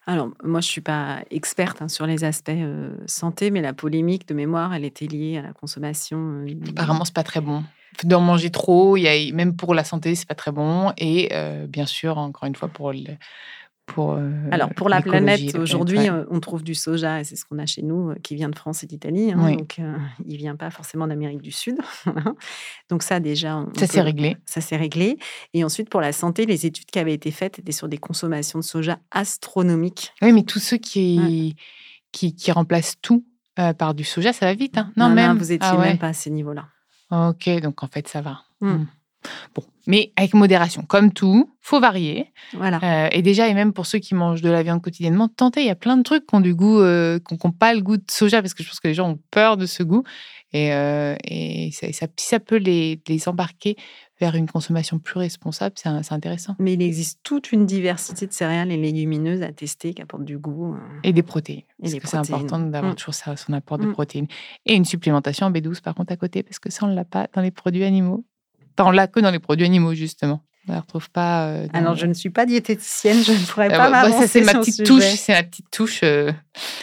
Alors, 0.06 0.30
moi, 0.44 0.60
je 0.60 0.68
suis 0.68 0.82
pas 0.82 1.22
experte 1.32 1.82
hein, 1.82 1.88
sur 1.88 2.06
les 2.06 2.24
aspects 2.24 2.50
euh, 2.50 2.96
santé, 3.06 3.50
mais 3.50 3.62
la 3.62 3.74
polémique 3.74 4.28
de 4.28 4.34
mémoire, 4.34 4.74
elle 4.74 4.84
était 4.84 5.08
liée 5.08 5.38
à 5.38 5.42
la 5.42 5.54
consommation. 5.54 6.44
Euh, 6.46 6.54
Apparemment, 6.72 7.06
c'est 7.06 7.14
pas 7.14 7.24
très 7.24 7.40
bon. 7.40 7.64
D'en 8.04 8.20
manger 8.20 8.50
trop, 8.50 8.98
y 8.98 9.08
a, 9.08 9.34
même 9.34 9.56
pour 9.56 9.74
la 9.74 9.84
santé, 9.84 10.16
c'est 10.16 10.28
pas 10.28 10.36
très 10.36 10.52
bon. 10.52 10.92
Et 10.98 11.30
euh, 11.32 11.66
bien 11.66 11.86
sûr, 11.86 12.18
encore 12.18 12.48
une 12.48 12.56
fois, 12.56 12.68
pour 12.68 12.92
le, 12.92 13.04
euh, 13.98 14.32
Alors, 14.52 14.74
pour 14.74 14.90
la 14.90 15.02
planète, 15.02 15.56
aujourd'hui, 15.56 16.10
euh, 16.10 16.26
on 16.30 16.40
trouve 16.40 16.64
du 16.64 16.76
soja, 16.76 17.22
et 17.22 17.24
c'est 17.24 17.36
ce 17.36 17.46
qu'on 17.46 17.60
a 17.60 17.66
chez 17.66 17.82
nous, 17.82 18.12
euh, 18.12 18.16
qui 18.22 18.36
vient 18.36 18.50
de 18.50 18.56
France 18.56 18.84
et 18.84 18.88
d'Italie. 18.88 19.32
Hein, 19.32 19.52
donc, 19.54 19.80
il 20.26 20.34
ne 20.34 20.38
vient 20.38 20.56
pas 20.56 20.70
forcément 20.70 21.08
d'Amérique 21.08 21.42
du 21.42 21.52
Sud. 21.52 21.78
donc, 22.90 23.04
ça, 23.04 23.20
déjà. 23.20 23.66
ça 23.78 23.88
s'est 23.88 24.02
réglé. 24.02 24.38
Ça 24.46 24.62
s'est 24.62 24.78
réglé. 24.78 25.18
Et 25.54 25.64
ensuite, 25.64 25.90
pour 25.90 26.02
la 26.02 26.12
santé, 26.12 26.46
les 26.46 26.66
études 26.66 26.86
qui 26.86 27.00
avaient 27.00 27.14
été 27.14 27.32
faites 27.32 27.60
étaient 27.60 27.72
sur 27.72 27.88
des 27.88 27.98
consommations 27.98 28.60
de 28.60 28.64
soja 28.64 29.00
astronomiques. 29.12 30.14
Oui, 30.22 30.32
mais 30.32 30.44
tous 30.44 30.60
ceux 30.60 30.78
qui, 30.78 31.56
qui, 32.12 32.52
remplacent 32.52 32.96
tout 33.02 33.26
par 33.78 33.94
du 33.94 34.04
soja, 34.04 34.34
ça 34.34 34.46
va 34.46 34.54
vite. 34.54 34.78
Hein. 34.78 34.92
non, 34.96 35.10
même. 35.10 35.38
vous 35.38 35.46
n'étiez 35.46 35.70
ah 35.72 35.78
même 35.78 35.98
pas 35.98 36.08
à 36.08 36.14
ces 36.14 36.30
niveaux-là. 36.30 36.68
Ok, 37.12 37.50
donc 37.62 37.84
en 37.84 37.88
fait, 37.88 38.08
ça 38.08 38.22
va. 38.22 38.42
Mmh. 38.62 38.70
Mmh. 38.70 38.88
Bon, 39.56 39.64
mais 39.88 40.12
avec 40.16 40.34
modération, 40.34 40.84
comme 40.84 41.12
tout, 41.12 41.52
faut 41.62 41.80
varier. 41.80 42.32
Voilà. 42.54 42.80
Euh, 42.84 43.10
et 43.12 43.22
déjà, 43.22 43.48
et 43.48 43.54
même 43.54 43.74
pour 43.74 43.86
ceux 43.86 44.00
qui 44.00 44.16
mangent 44.16 44.42
de 44.42 44.50
la 44.50 44.64
viande 44.64 44.82
quotidiennement, 44.82 45.28
tentez. 45.28 45.62
Il 45.62 45.68
y 45.68 45.72
a 45.72 45.76
plein 45.76 45.98
de 45.98 46.04
trucs 46.04 46.26
qui 46.26 46.36
ont 46.36 46.42
du 46.42 46.54
goût, 46.54 46.80
euh, 46.80 47.20
qui 47.20 47.38
n'ont 47.44 47.52
pas 47.52 47.74
le 47.74 47.82
goût 47.82 47.98
de 47.98 48.04
soja, 48.10 48.42
parce 48.42 48.54
que 48.54 48.64
je 48.64 48.70
pense 48.70 48.80
que 48.80 48.88
les 48.88 48.94
gens 48.94 49.10
ont 49.10 49.20
peur 49.32 49.58
de 49.58 49.66
ce 49.66 49.84
goût. 49.84 50.04
Et, 50.52 50.74
euh, 50.74 51.16
et 51.24 51.70
ça, 51.72 51.92
ça, 51.94 52.08
si 52.18 52.28
ça 52.28 52.40
peut 52.40 52.58
les, 52.58 53.02
les, 53.08 53.30
embarquer 53.30 53.76
vers 54.20 54.36
une 54.36 54.48
consommation 54.48 54.98
plus 54.98 55.20
responsable, 55.20 55.76
c'est 55.78 56.12
intéressant. 56.12 56.56
Mais 56.60 56.74
il 56.74 56.82
existe 56.82 57.20
toute 57.24 57.52
une 57.52 57.66
diversité 57.66 58.26
de 58.26 58.34
céréales 58.34 58.72
et 58.72 58.78
légumineuses 58.78 59.44
à 59.44 59.52
tester 59.52 59.94
qui 59.94 60.02
apportent 60.02 60.26
du 60.26 60.40
goût. 60.40 60.76
Et 61.04 61.14
des 61.14 61.24
protéines. 61.24 61.62
Et 61.84 61.92
parce 61.92 61.94
que 61.94 62.08
c'est 62.08 62.18
important 62.18 62.60
d'avoir 62.60 62.94
mmh. 62.94 62.96
toujours 62.96 63.14
ça, 63.14 63.36
son 63.38 63.54
apport 63.54 63.78
de 63.78 63.86
mmh. 63.86 63.94
protéines. 63.94 64.28
Et 64.66 64.76
une 64.76 64.86
supplémentation 64.86 65.46
en 65.46 65.52
B12 65.52 65.82
par 65.82 65.94
contre 65.94 66.14
à 66.14 66.18
côté, 66.18 66.42
parce 66.42 66.60
que 66.60 66.72
ça, 66.72 66.86
on 66.86 66.90
ne 66.90 66.96
l'a 66.96 67.06
pas 67.06 67.28
dans 67.34 67.42
les 67.42 67.52
produits 67.52 67.84
animaux. 67.84 68.26
On 68.86 68.92
l'a 68.92 69.08
que 69.08 69.20
dans 69.20 69.32
les 69.32 69.40
produits 69.40 69.66
animaux, 69.66 69.94
justement. 69.94 70.42
On 70.68 70.72
ne 70.74 70.76
la 70.76 70.82
retrouve 70.82 71.10
pas. 71.10 71.48
Euh, 71.48 71.68
Alors, 71.74 71.96
je 71.96 72.06
ne 72.06 72.14
suis 72.14 72.30
pas 72.30 72.46
diététicienne, 72.46 73.24
je 73.24 73.32
ne 73.32 73.38
pourrais 73.38 73.74
ah 73.74 73.78
pas 73.78 73.90
bah, 73.90 74.12
Ça, 74.12 74.28
c'est 74.28 74.42
ma 74.42 74.54
petite 74.54 74.86
touche. 74.86 75.04
C'est 75.04 75.34
ma 75.34 75.42
petite 75.42 75.72
touche. 75.72 76.02
Euh, 76.04 76.32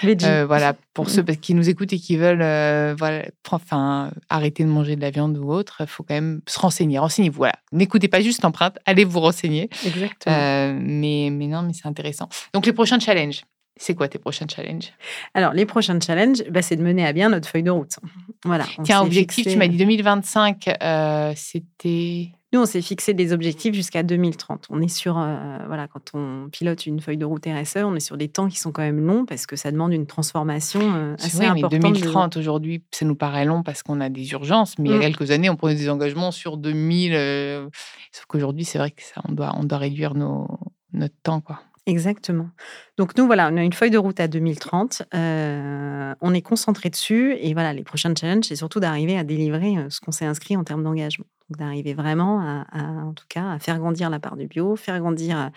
euh, 0.05 0.45
voilà, 0.47 0.75
pour 0.93 1.09
ceux 1.09 1.23
qui 1.23 1.55
nous 1.55 1.69
écoutent 1.69 1.93
et 1.93 1.99
qui 1.99 2.17
veulent 2.17 2.95
voilà, 2.99 3.27
enfin, 3.51 4.11
arrêter 4.29 4.65
de 4.65 4.69
manger 4.69 4.97
de 4.97 5.03
la 5.03 5.11
viande 5.11 5.39
ou 5.39 5.53
autre, 5.53 5.77
il 5.81 5.87
faut 5.87 6.03
quand 6.03 6.15
même 6.15 6.41
se 6.49 6.59
renseigner. 6.59 6.99
Renseignez-vous. 6.99 7.37
Voilà. 7.37 7.55
N'écoutez 7.71 8.09
pas 8.09 8.21
juste 8.21 8.43
l'empreinte, 8.43 8.79
allez 8.87 9.05
vous 9.05 9.21
renseigner. 9.21 9.69
Exactement. 9.87 10.75
mais, 10.81 11.29
mais 11.31 11.47
non, 11.47 11.63
mais 11.63 11.73
c'est 11.73 11.87
intéressant. 11.87 12.29
Donc, 12.55 12.67
les 12.67 12.73
prochains 12.73 12.99
challenges. 12.99 13.43
C'est 13.79 13.95
quoi 13.95 14.09
tes 14.09 14.19
prochains 14.19 14.47
challenges? 14.49 14.93
Alors, 15.35 15.53
les 15.53 15.67
prochains 15.67 16.01
challenges, 16.01 16.43
bah, 16.51 16.63
c'est 16.63 16.77
de 16.77 16.83
mener 16.83 17.07
à 17.07 17.13
bien 17.13 17.29
notre 17.29 17.49
feuille 17.49 17.63
de 17.63 17.71
route. 17.71 17.99
Voilà. 18.47 18.67
Tiens, 18.83 19.03
objectif, 19.03 19.47
tu 19.47 19.57
m'as 19.57 19.69
dit 19.69 19.77
2025, 19.77 20.69
euh, 20.83 21.33
c'était. 21.37 22.31
Nous, 22.53 22.61
on 22.61 22.67
s'est 22.67 22.81
fixé 22.81 23.13
des 23.13 23.33
objectifs 23.33 23.75
jusqu'à 23.75 24.03
2030. 24.03 24.67
On 24.71 24.81
est 24.81 24.89
sur, 24.89 25.19
euh, 25.19 25.59
voilà, 25.67 25.89
quand 25.89 26.13
on 26.15 26.49
pilote 26.51 26.87
une 26.87 27.01
feuille 27.01 27.19
de 27.19 27.25
route 27.25 27.45
RSE, 27.45 27.79
on 27.79 27.95
est 27.97 28.01
sur 28.01 28.17
des 28.17 28.29
temps 28.29 28.49
qui 28.49 28.59
sont 28.59 28.71
quand 28.71 28.83
même 28.83 29.05
longs 29.05 29.27
parce 29.27 29.47
que 29.47 29.57
ça 29.57 29.73
demande 29.73 29.93
une 29.93 30.07
transformation 30.07 30.81
euh, 30.95 31.15
assez 31.19 31.37
vrai, 31.39 31.47
importante. 31.47 31.73
Mais 31.73 31.91
2030, 31.91 32.37
aujourd'hui, 32.37 32.85
ça 32.93 33.05
nous 33.05 33.17
paraît 33.17 33.45
long 33.45 33.63
parce 33.63 33.83
qu'on 33.83 34.01
a 34.01 34.09
des 34.09 34.31
urgences, 34.31 34.79
mais 34.79 34.89
il 34.89 34.93
y 34.93 34.95
a 34.95 34.99
mm. 34.99 35.03
quelques 35.03 35.31
années, 35.33 35.51
on 35.51 35.57
prenait 35.57 35.75
des 35.75 35.91
engagements 35.91 36.31
sur 36.31 36.57
2000. 36.57 37.69
Sauf 38.13 38.25
qu'aujourd'hui, 38.27 38.65
c'est 38.65 38.79
vrai 38.79 38.93
que 38.93 39.03
ça, 39.03 39.21
on 39.29 39.33
doit, 39.33 39.53
on 39.59 39.65
doit 39.65 39.79
réduire 39.79 40.15
nos, 40.15 40.47
notre 40.93 41.17
temps, 41.23 41.41
quoi. 41.41 41.61
Exactement. 41.87 42.51
Donc 42.99 43.17
nous, 43.17 43.27
voilà, 43.27 43.49
on 43.53 43.57
a 43.57 43.63
une 43.63 43.73
feuille 43.73 43.93
de 43.93 43.99
route 43.99 44.19
à 44.19 44.27
2030. 44.27 45.05
Euh, 45.15 46.15
on 46.21 46.35
est 46.35 46.43
concentré 46.43 46.91
dessus. 46.91 47.37
Et 47.39 47.55
voilà, 47.55 47.73
les 47.73 47.85
prochains 47.85 48.13
challenges, 48.13 48.47
c'est 48.47 48.57
surtout 48.57 48.81
d'arriver 48.81 49.17
à 49.17 49.23
délivrer 49.23 49.79
euh, 49.79 49.89
ce 49.89 50.01
qu'on 50.01 50.11
s'est 50.11 50.25
inscrit 50.25 50.57
en 50.57 50.65
termes 50.65 50.83
d'engagement. 50.83 51.27
Donc 51.49 51.61
d'arriver 51.61 51.95
vraiment 51.95 52.41
à, 52.41 52.67
en 53.05 53.13
tout 53.13 53.27
cas, 53.29 53.53
à 53.53 53.61
faire 53.61 53.79
grandir 53.79 54.11
la 54.11 54.19
part 54.19 54.37
du 54.37 54.49
bio, 54.49 54.75
faire 54.75 54.99
grandir 54.99 55.39
euh, 55.39 55.49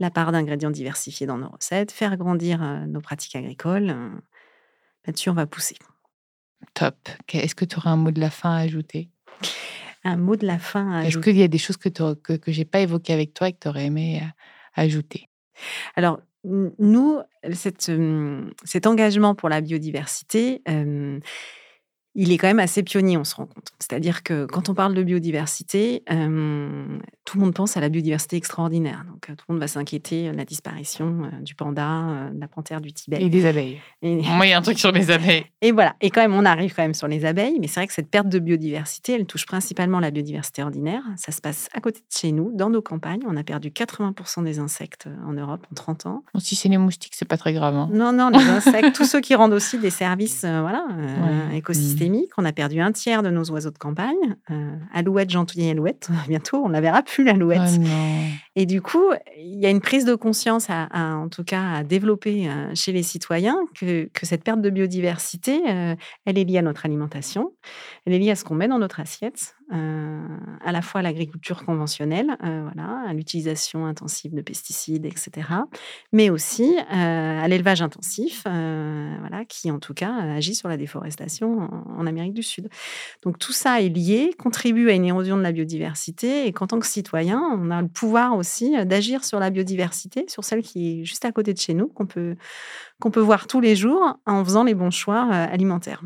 la 0.00 0.10
part 0.10 0.32
d'ingrédients 0.32 0.72
diversifiés 0.72 1.28
dans 1.28 1.38
nos 1.38 1.48
recettes, 1.48 1.92
faire 1.92 2.16
grandir 2.16 2.60
nos 2.86 3.00
pratiques 3.00 3.34
agricoles. 3.36 3.96
Là-dessus, 5.06 5.30
on 5.30 5.34
va 5.34 5.46
pousser. 5.46 5.76
Top. 6.74 7.08
Est-ce 7.32 7.56
que 7.56 7.64
tu 7.64 7.76
aurais 7.76 7.90
un 7.90 7.96
mot 7.96 8.12
de 8.12 8.20
la 8.20 8.30
fin 8.30 8.50
à 8.52 8.58
ajouter? 8.58 9.10
Un 10.04 10.16
mot 10.16 10.36
de 10.36 10.46
la 10.46 10.58
fin 10.58 10.92
à 10.92 11.04
Est-ce 11.04 11.18
qu'il 11.18 11.36
y 11.36 11.42
a 11.42 11.48
des 11.48 11.58
choses 11.58 11.76
que, 11.76 11.88
que, 11.88 12.32
que 12.34 12.52
je 12.52 12.60
n'ai 12.60 12.64
pas 12.64 12.78
évoquées 12.78 13.12
avec 13.12 13.34
toi 13.34 13.48
et 13.48 13.52
que 13.52 13.58
tu 13.60 13.68
aurais 13.68 13.86
aimé 13.86 14.22
ajouter? 14.74 15.28
Alors, 15.96 16.20
nous, 16.44 17.20
cet 17.52 18.86
engagement 18.86 19.34
pour 19.34 19.48
la 19.48 19.60
biodiversité, 19.60 20.62
il 22.20 22.32
est 22.32 22.36
quand 22.36 22.48
même 22.48 22.58
assez 22.58 22.82
pionnier, 22.82 23.16
on 23.16 23.22
se 23.22 23.36
rend 23.36 23.46
compte. 23.46 23.70
C'est-à-dire 23.78 24.24
que 24.24 24.44
quand 24.44 24.68
on 24.68 24.74
parle 24.74 24.92
de 24.92 25.04
biodiversité, 25.04 26.02
tout 26.08 27.38
le 27.38 27.44
monde 27.44 27.54
pense 27.54 27.76
à 27.76 27.80
la 27.80 27.88
biodiversité 27.88 28.36
extraordinaire. 28.36 29.04
Donc, 29.08 29.28
tout 29.28 29.44
le 29.48 29.54
monde 29.54 29.60
va 29.60 29.68
s'inquiéter 29.68 30.32
de 30.32 30.36
la 30.36 30.44
disparition 30.44 31.30
du 31.42 31.54
panda, 31.54 32.28
de 32.34 32.40
la 32.40 32.48
panthère 32.48 32.80
du 32.80 32.92
Tibet. 32.92 33.18
Et 33.20 33.28
des 33.28 33.46
abeilles. 33.46 33.78
Moi, 34.02 34.46
il 34.46 34.50
y 34.50 34.52
a 34.52 34.58
un 34.58 34.62
truc 34.62 34.80
sur 34.80 34.90
les 34.90 35.12
abeilles. 35.12 35.44
Et 35.62 35.70
voilà. 35.70 35.94
Et 36.00 36.10
quand 36.10 36.20
même, 36.20 36.34
on 36.34 36.44
arrive 36.44 36.74
quand 36.74 36.82
même 36.82 36.94
sur 36.94 37.06
les 37.06 37.24
abeilles. 37.24 37.58
Mais 37.60 37.68
c'est 37.68 37.78
vrai 37.78 37.86
que 37.86 37.92
cette 37.92 38.10
perte 38.10 38.28
de 38.28 38.40
biodiversité, 38.40 39.12
elle 39.12 39.26
touche 39.26 39.46
principalement 39.46 40.00
la 40.00 40.10
biodiversité 40.10 40.64
ordinaire. 40.64 41.02
Ça 41.14 41.30
se 41.30 41.40
passe 41.40 41.68
à 41.72 41.80
côté 41.80 42.00
de 42.00 42.18
chez 42.18 42.32
nous, 42.32 42.50
dans 42.52 42.68
nos 42.68 42.82
campagnes. 42.82 43.20
On 43.28 43.36
a 43.36 43.44
perdu 43.44 43.68
80% 43.68 44.42
des 44.42 44.58
insectes 44.58 45.08
en 45.24 45.34
Europe 45.34 45.64
en 45.70 45.74
30 45.76 46.06
ans. 46.06 46.24
si 46.40 46.56
c'est 46.56 46.68
les 46.68 46.78
moustiques, 46.78 47.12
c'est 47.14 47.28
pas 47.28 47.38
très 47.38 47.52
grave. 47.52 47.76
Hein. 47.76 47.88
Non, 47.92 48.12
non, 48.12 48.30
les 48.30 48.48
insectes, 48.48 48.92
tous 48.96 49.04
ceux 49.04 49.20
qui 49.20 49.36
rendent 49.36 49.52
aussi 49.52 49.78
des 49.78 49.90
services 49.90 50.40
voilà, 50.40 50.84
écosystémiques 51.54 52.07
on 52.36 52.44
a 52.44 52.52
perdu 52.52 52.80
un 52.80 52.92
tiers 52.92 53.22
de 53.22 53.30
nos 53.30 53.50
oiseaux 53.50 53.70
de 53.70 53.78
campagne. 53.78 54.36
Euh, 54.50 54.76
alouette, 54.92 55.30
gentouillet, 55.30 55.70
alouette. 55.70 56.08
Bientôt, 56.28 56.62
on 56.64 56.68
la 56.68 56.80
verra 56.80 57.02
plus, 57.02 57.24
l'alouette. 57.24 57.60
Oh 57.60 57.82
et 58.60 58.66
du 58.66 58.82
coup, 58.82 59.12
il 59.36 59.60
y 59.60 59.66
a 59.66 59.70
une 59.70 59.80
prise 59.80 60.04
de 60.04 60.16
conscience, 60.16 60.66
en 60.68 61.28
tout 61.28 61.44
cas, 61.44 61.74
à 61.74 61.84
développer 61.84 62.50
euh, 62.50 62.74
chez 62.74 62.90
les 62.90 63.04
citoyens 63.04 63.56
que, 63.72 64.10
cette 64.24 64.42
perte 64.42 64.60
de 64.60 64.68
biodiversité, 64.68 65.62
euh, 65.68 65.94
elle 66.24 66.38
est 66.38 66.42
liée 66.42 66.58
à 66.58 66.62
notre 66.62 66.84
alimentation, 66.84 67.52
elle 68.04 68.14
est 68.14 68.18
liée 68.18 68.32
à 68.32 68.34
ce 68.34 68.42
qu'on 68.42 68.56
met 68.56 68.66
dans 68.66 68.80
notre 68.80 68.98
assiette, 68.98 69.54
à 69.70 70.72
la 70.72 70.80
fois 70.80 71.00
à 71.00 71.02
l'agriculture 71.02 71.64
conventionnelle, 71.66 72.36
voilà, 72.40 73.04
à 73.06 73.12
l'utilisation 73.12 73.84
intensive 73.84 74.34
de 74.34 74.40
pesticides, 74.40 75.04
etc., 75.04 75.46
mais 76.10 76.30
aussi 76.30 76.74
à 76.88 77.46
l'élevage 77.48 77.82
intensif, 77.82 78.44
voilà, 78.44 79.44
qui 79.46 79.70
en 79.70 79.78
tout 79.78 79.92
cas 79.92 80.10
agit 80.10 80.54
sur 80.54 80.70
la 80.70 80.78
déforestation 80.78 81.68
en, 81.98 82.06
Amérique 82.06 82.32
du 82.32 82.42
Sud. 82.42 82.70
Donc 83.22 83.38
tout 83.38 83.52
ça 83.52 83.82
est 83.82 83.90
lié, 83.90 84.30
contribue 84.38 84.88
à 84.88 84.94
une 84.94 85.04
érosion 85.04 85.36
de 85.36 85.42
la 85.42 85.52
biodiversité, 85.52 86.46
et 86.46 86.52
qu'en 86.54 86.66
tant 86.66 86.78
que 86.78 86.86
citoyen, 86.86 87.38
on 87.60 87.70
a 87.70 87.82
le 87.82 87.88
pouvoir 87.88 88.34
aussi 88.38 88.47
d'agir 88.84 89.24
sur 89.24 89.38
la 89.40 89.50
biodiversité, 89.50 90.24
sur 90.28 90.44
celle 90.44 90.62
qui 90.62 91.00
est 91.00 91.04
juste 91.04 91.24
à 91.24 91.32
côté 91.32 91.52
de 91.52 91.58
chez 91.58 91.74
nous, 91.74 91.88
qu'on 91.88 92.06
peut, 92.06 92.36
qu'on 93.00 93.10
peut 93.10 93.20
voir 93.20 93.46
tous 93.46 93.60
les 93.60 93.76
jours 93.76 94.18
en 94.26 94.44
faisant 94.44 94.64
les 94.64 94.74
bons 94.74 94.90
choix 94.90 95.22
alimentaires. 95.22 96.02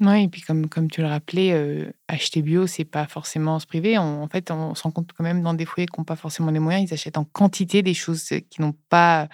Oui, 0.00 0.24
et 0.24 0.28
puis 0.28 0.40
comme, 0.42 0.68
comme 0.68 0.90
tu 0.90 1.02
le 1.02 1.06
rappelais, 1.06 1.52
euh, 1.52 1.92
acheter 2.08 2.42
bio, 2.42 2.66
c'est 2.66 2.84
pas 2.84 3.06
forcément 3.06 3.60
se 3.60 3.66
priver. 3.66 3.96
en 3.96 4.26
fait, 4.28 4.50
on 4.50 4.74
se 4.74 4.82
rend 4.82 4.90
compte 4.90 5.12
quand 5.16 5.22
même 5.22 5.40
dans 5.42 5.54
des 5.54 5.64
foyers 5.64 5.86
qui 5.86 6.00
n'ont 6.00 6.04
pas 6.04 6.16
forcément 6.16 6.50
les 6.50 6.58
moyens, 6.58 6.90
ils 6.90 6.94
achètent 6.94 7.16
en 7.16 7.24
quantité 7.24 7.82
des 7.82 7.94
choses 7.94 8.24
qui 8.50 8.60
n'ont 8.60 8.74
pas, 8.88 9.28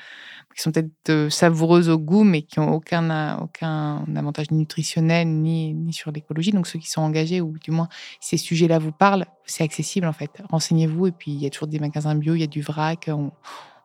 qui 0.55 0.61
sont 0.61 0.71
peut-être 0.71 0.91
euh, 1.09 1.31
savoureuses 1.31 1.89
au 1.89 1.99
goût, 1.99 2.25
mais 2.25 2.43
qui 2.43 2.61
n'ont 2.61 2.73
aucun, 2.73 3.39
aucun 3.39 4.05
avantage 4.15 4.51
nutritionnel 4.51 5.29
ni, 5.29 5.73
ni 5.73 5.95
sur 5.95 6.13
l'écologie. 6.13 6.53
Donc 6.53 6.67
ceux 6.67 6.79
qui 6.79 6.91
sont 6.91 7.01
engagés, 7.01 7.41
ou 7.41 7.57
du 7.59 7.71
moins 7.71 7.89
ces 8.21 8.37
sujets-là 8.37 8.79
vous 8.79 8.93
parlent, 8.93 9.25
c'est 9.47 9.65
accessible 9.65 10.07
en 10.07 10.13
fait. 10.13 10.43
Renseignez-vous, 10.51 11.07
et 11.07 11.13
puis 11.13 11.31
il 11.31 11.43
y 11.43 11.47
a 11.47 11.51
toujours 11.51 11.69
des 11.69 11.79
magasins 11.79 12.15
bio, 12.15 12.35
il 12.35 12.41
y 12.41 12.45
a 12.45 12.47
du 12.47 12.61
vrac, 12.61 13.09
on, 13.09 13.33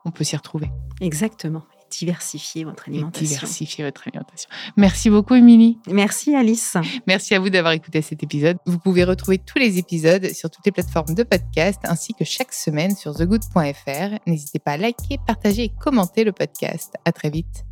on 0.04 0.10
peut 0.10 0.24
s'y 0.24 0.36
retrouver. 0.36 0.70
Exactement 1.00 1.62
diversifier 1.90 2.64
votre 2.64 2.88
alimentation. 2.88 3.26
diversifier 3.26 3.84
votre 3.84 4.06
alimentation. 4.06 4.48
Merci 4.76 5.10
beaucoup, 5.10 5.34
Émilie. 5.34 5.78
Merci, 5.88 6.34
Alice. 6.34 6.76
Merci 7.06 7.34
à 7.34 7.40
vous 7.40 7.50
d'avoir 7.50 7.72
écouté 7.72 8.02
cet 8.02 8.22
épisode. 8.22 8.56
Vous 8.66 8.78
pouvez 8.78 9.04
retrouver 9.04 9.38
tous 9.38 9.58
les 9.58 9.78
épisodes 9.78 10.32
sur 10.32 10.50
toutes 10.50 10.66
les 10.66 10.72
plateformes 10.72 11.14
de 11.14 11.22
podcast 11.22 11.80
ainsi 11.84 12.14
que 12.14 12.24
chaque 12.24 12.52
semaine 12.52 12.94
sur 12.94 13.14
thegood.fr. 13.14 14.18
N'hésitez 14.26 14.58
pas 14.58 14.72
à 14.72 14.76
liker, 14.76 15.18
partager 15.26 15.64
et 15.64 15.68
commenter 15.68 16.24
le 16.24 16.32
podcast. 16.32 16.94
À 17.04 17.12
très 17.12 17.30
vite. 17.30 17.64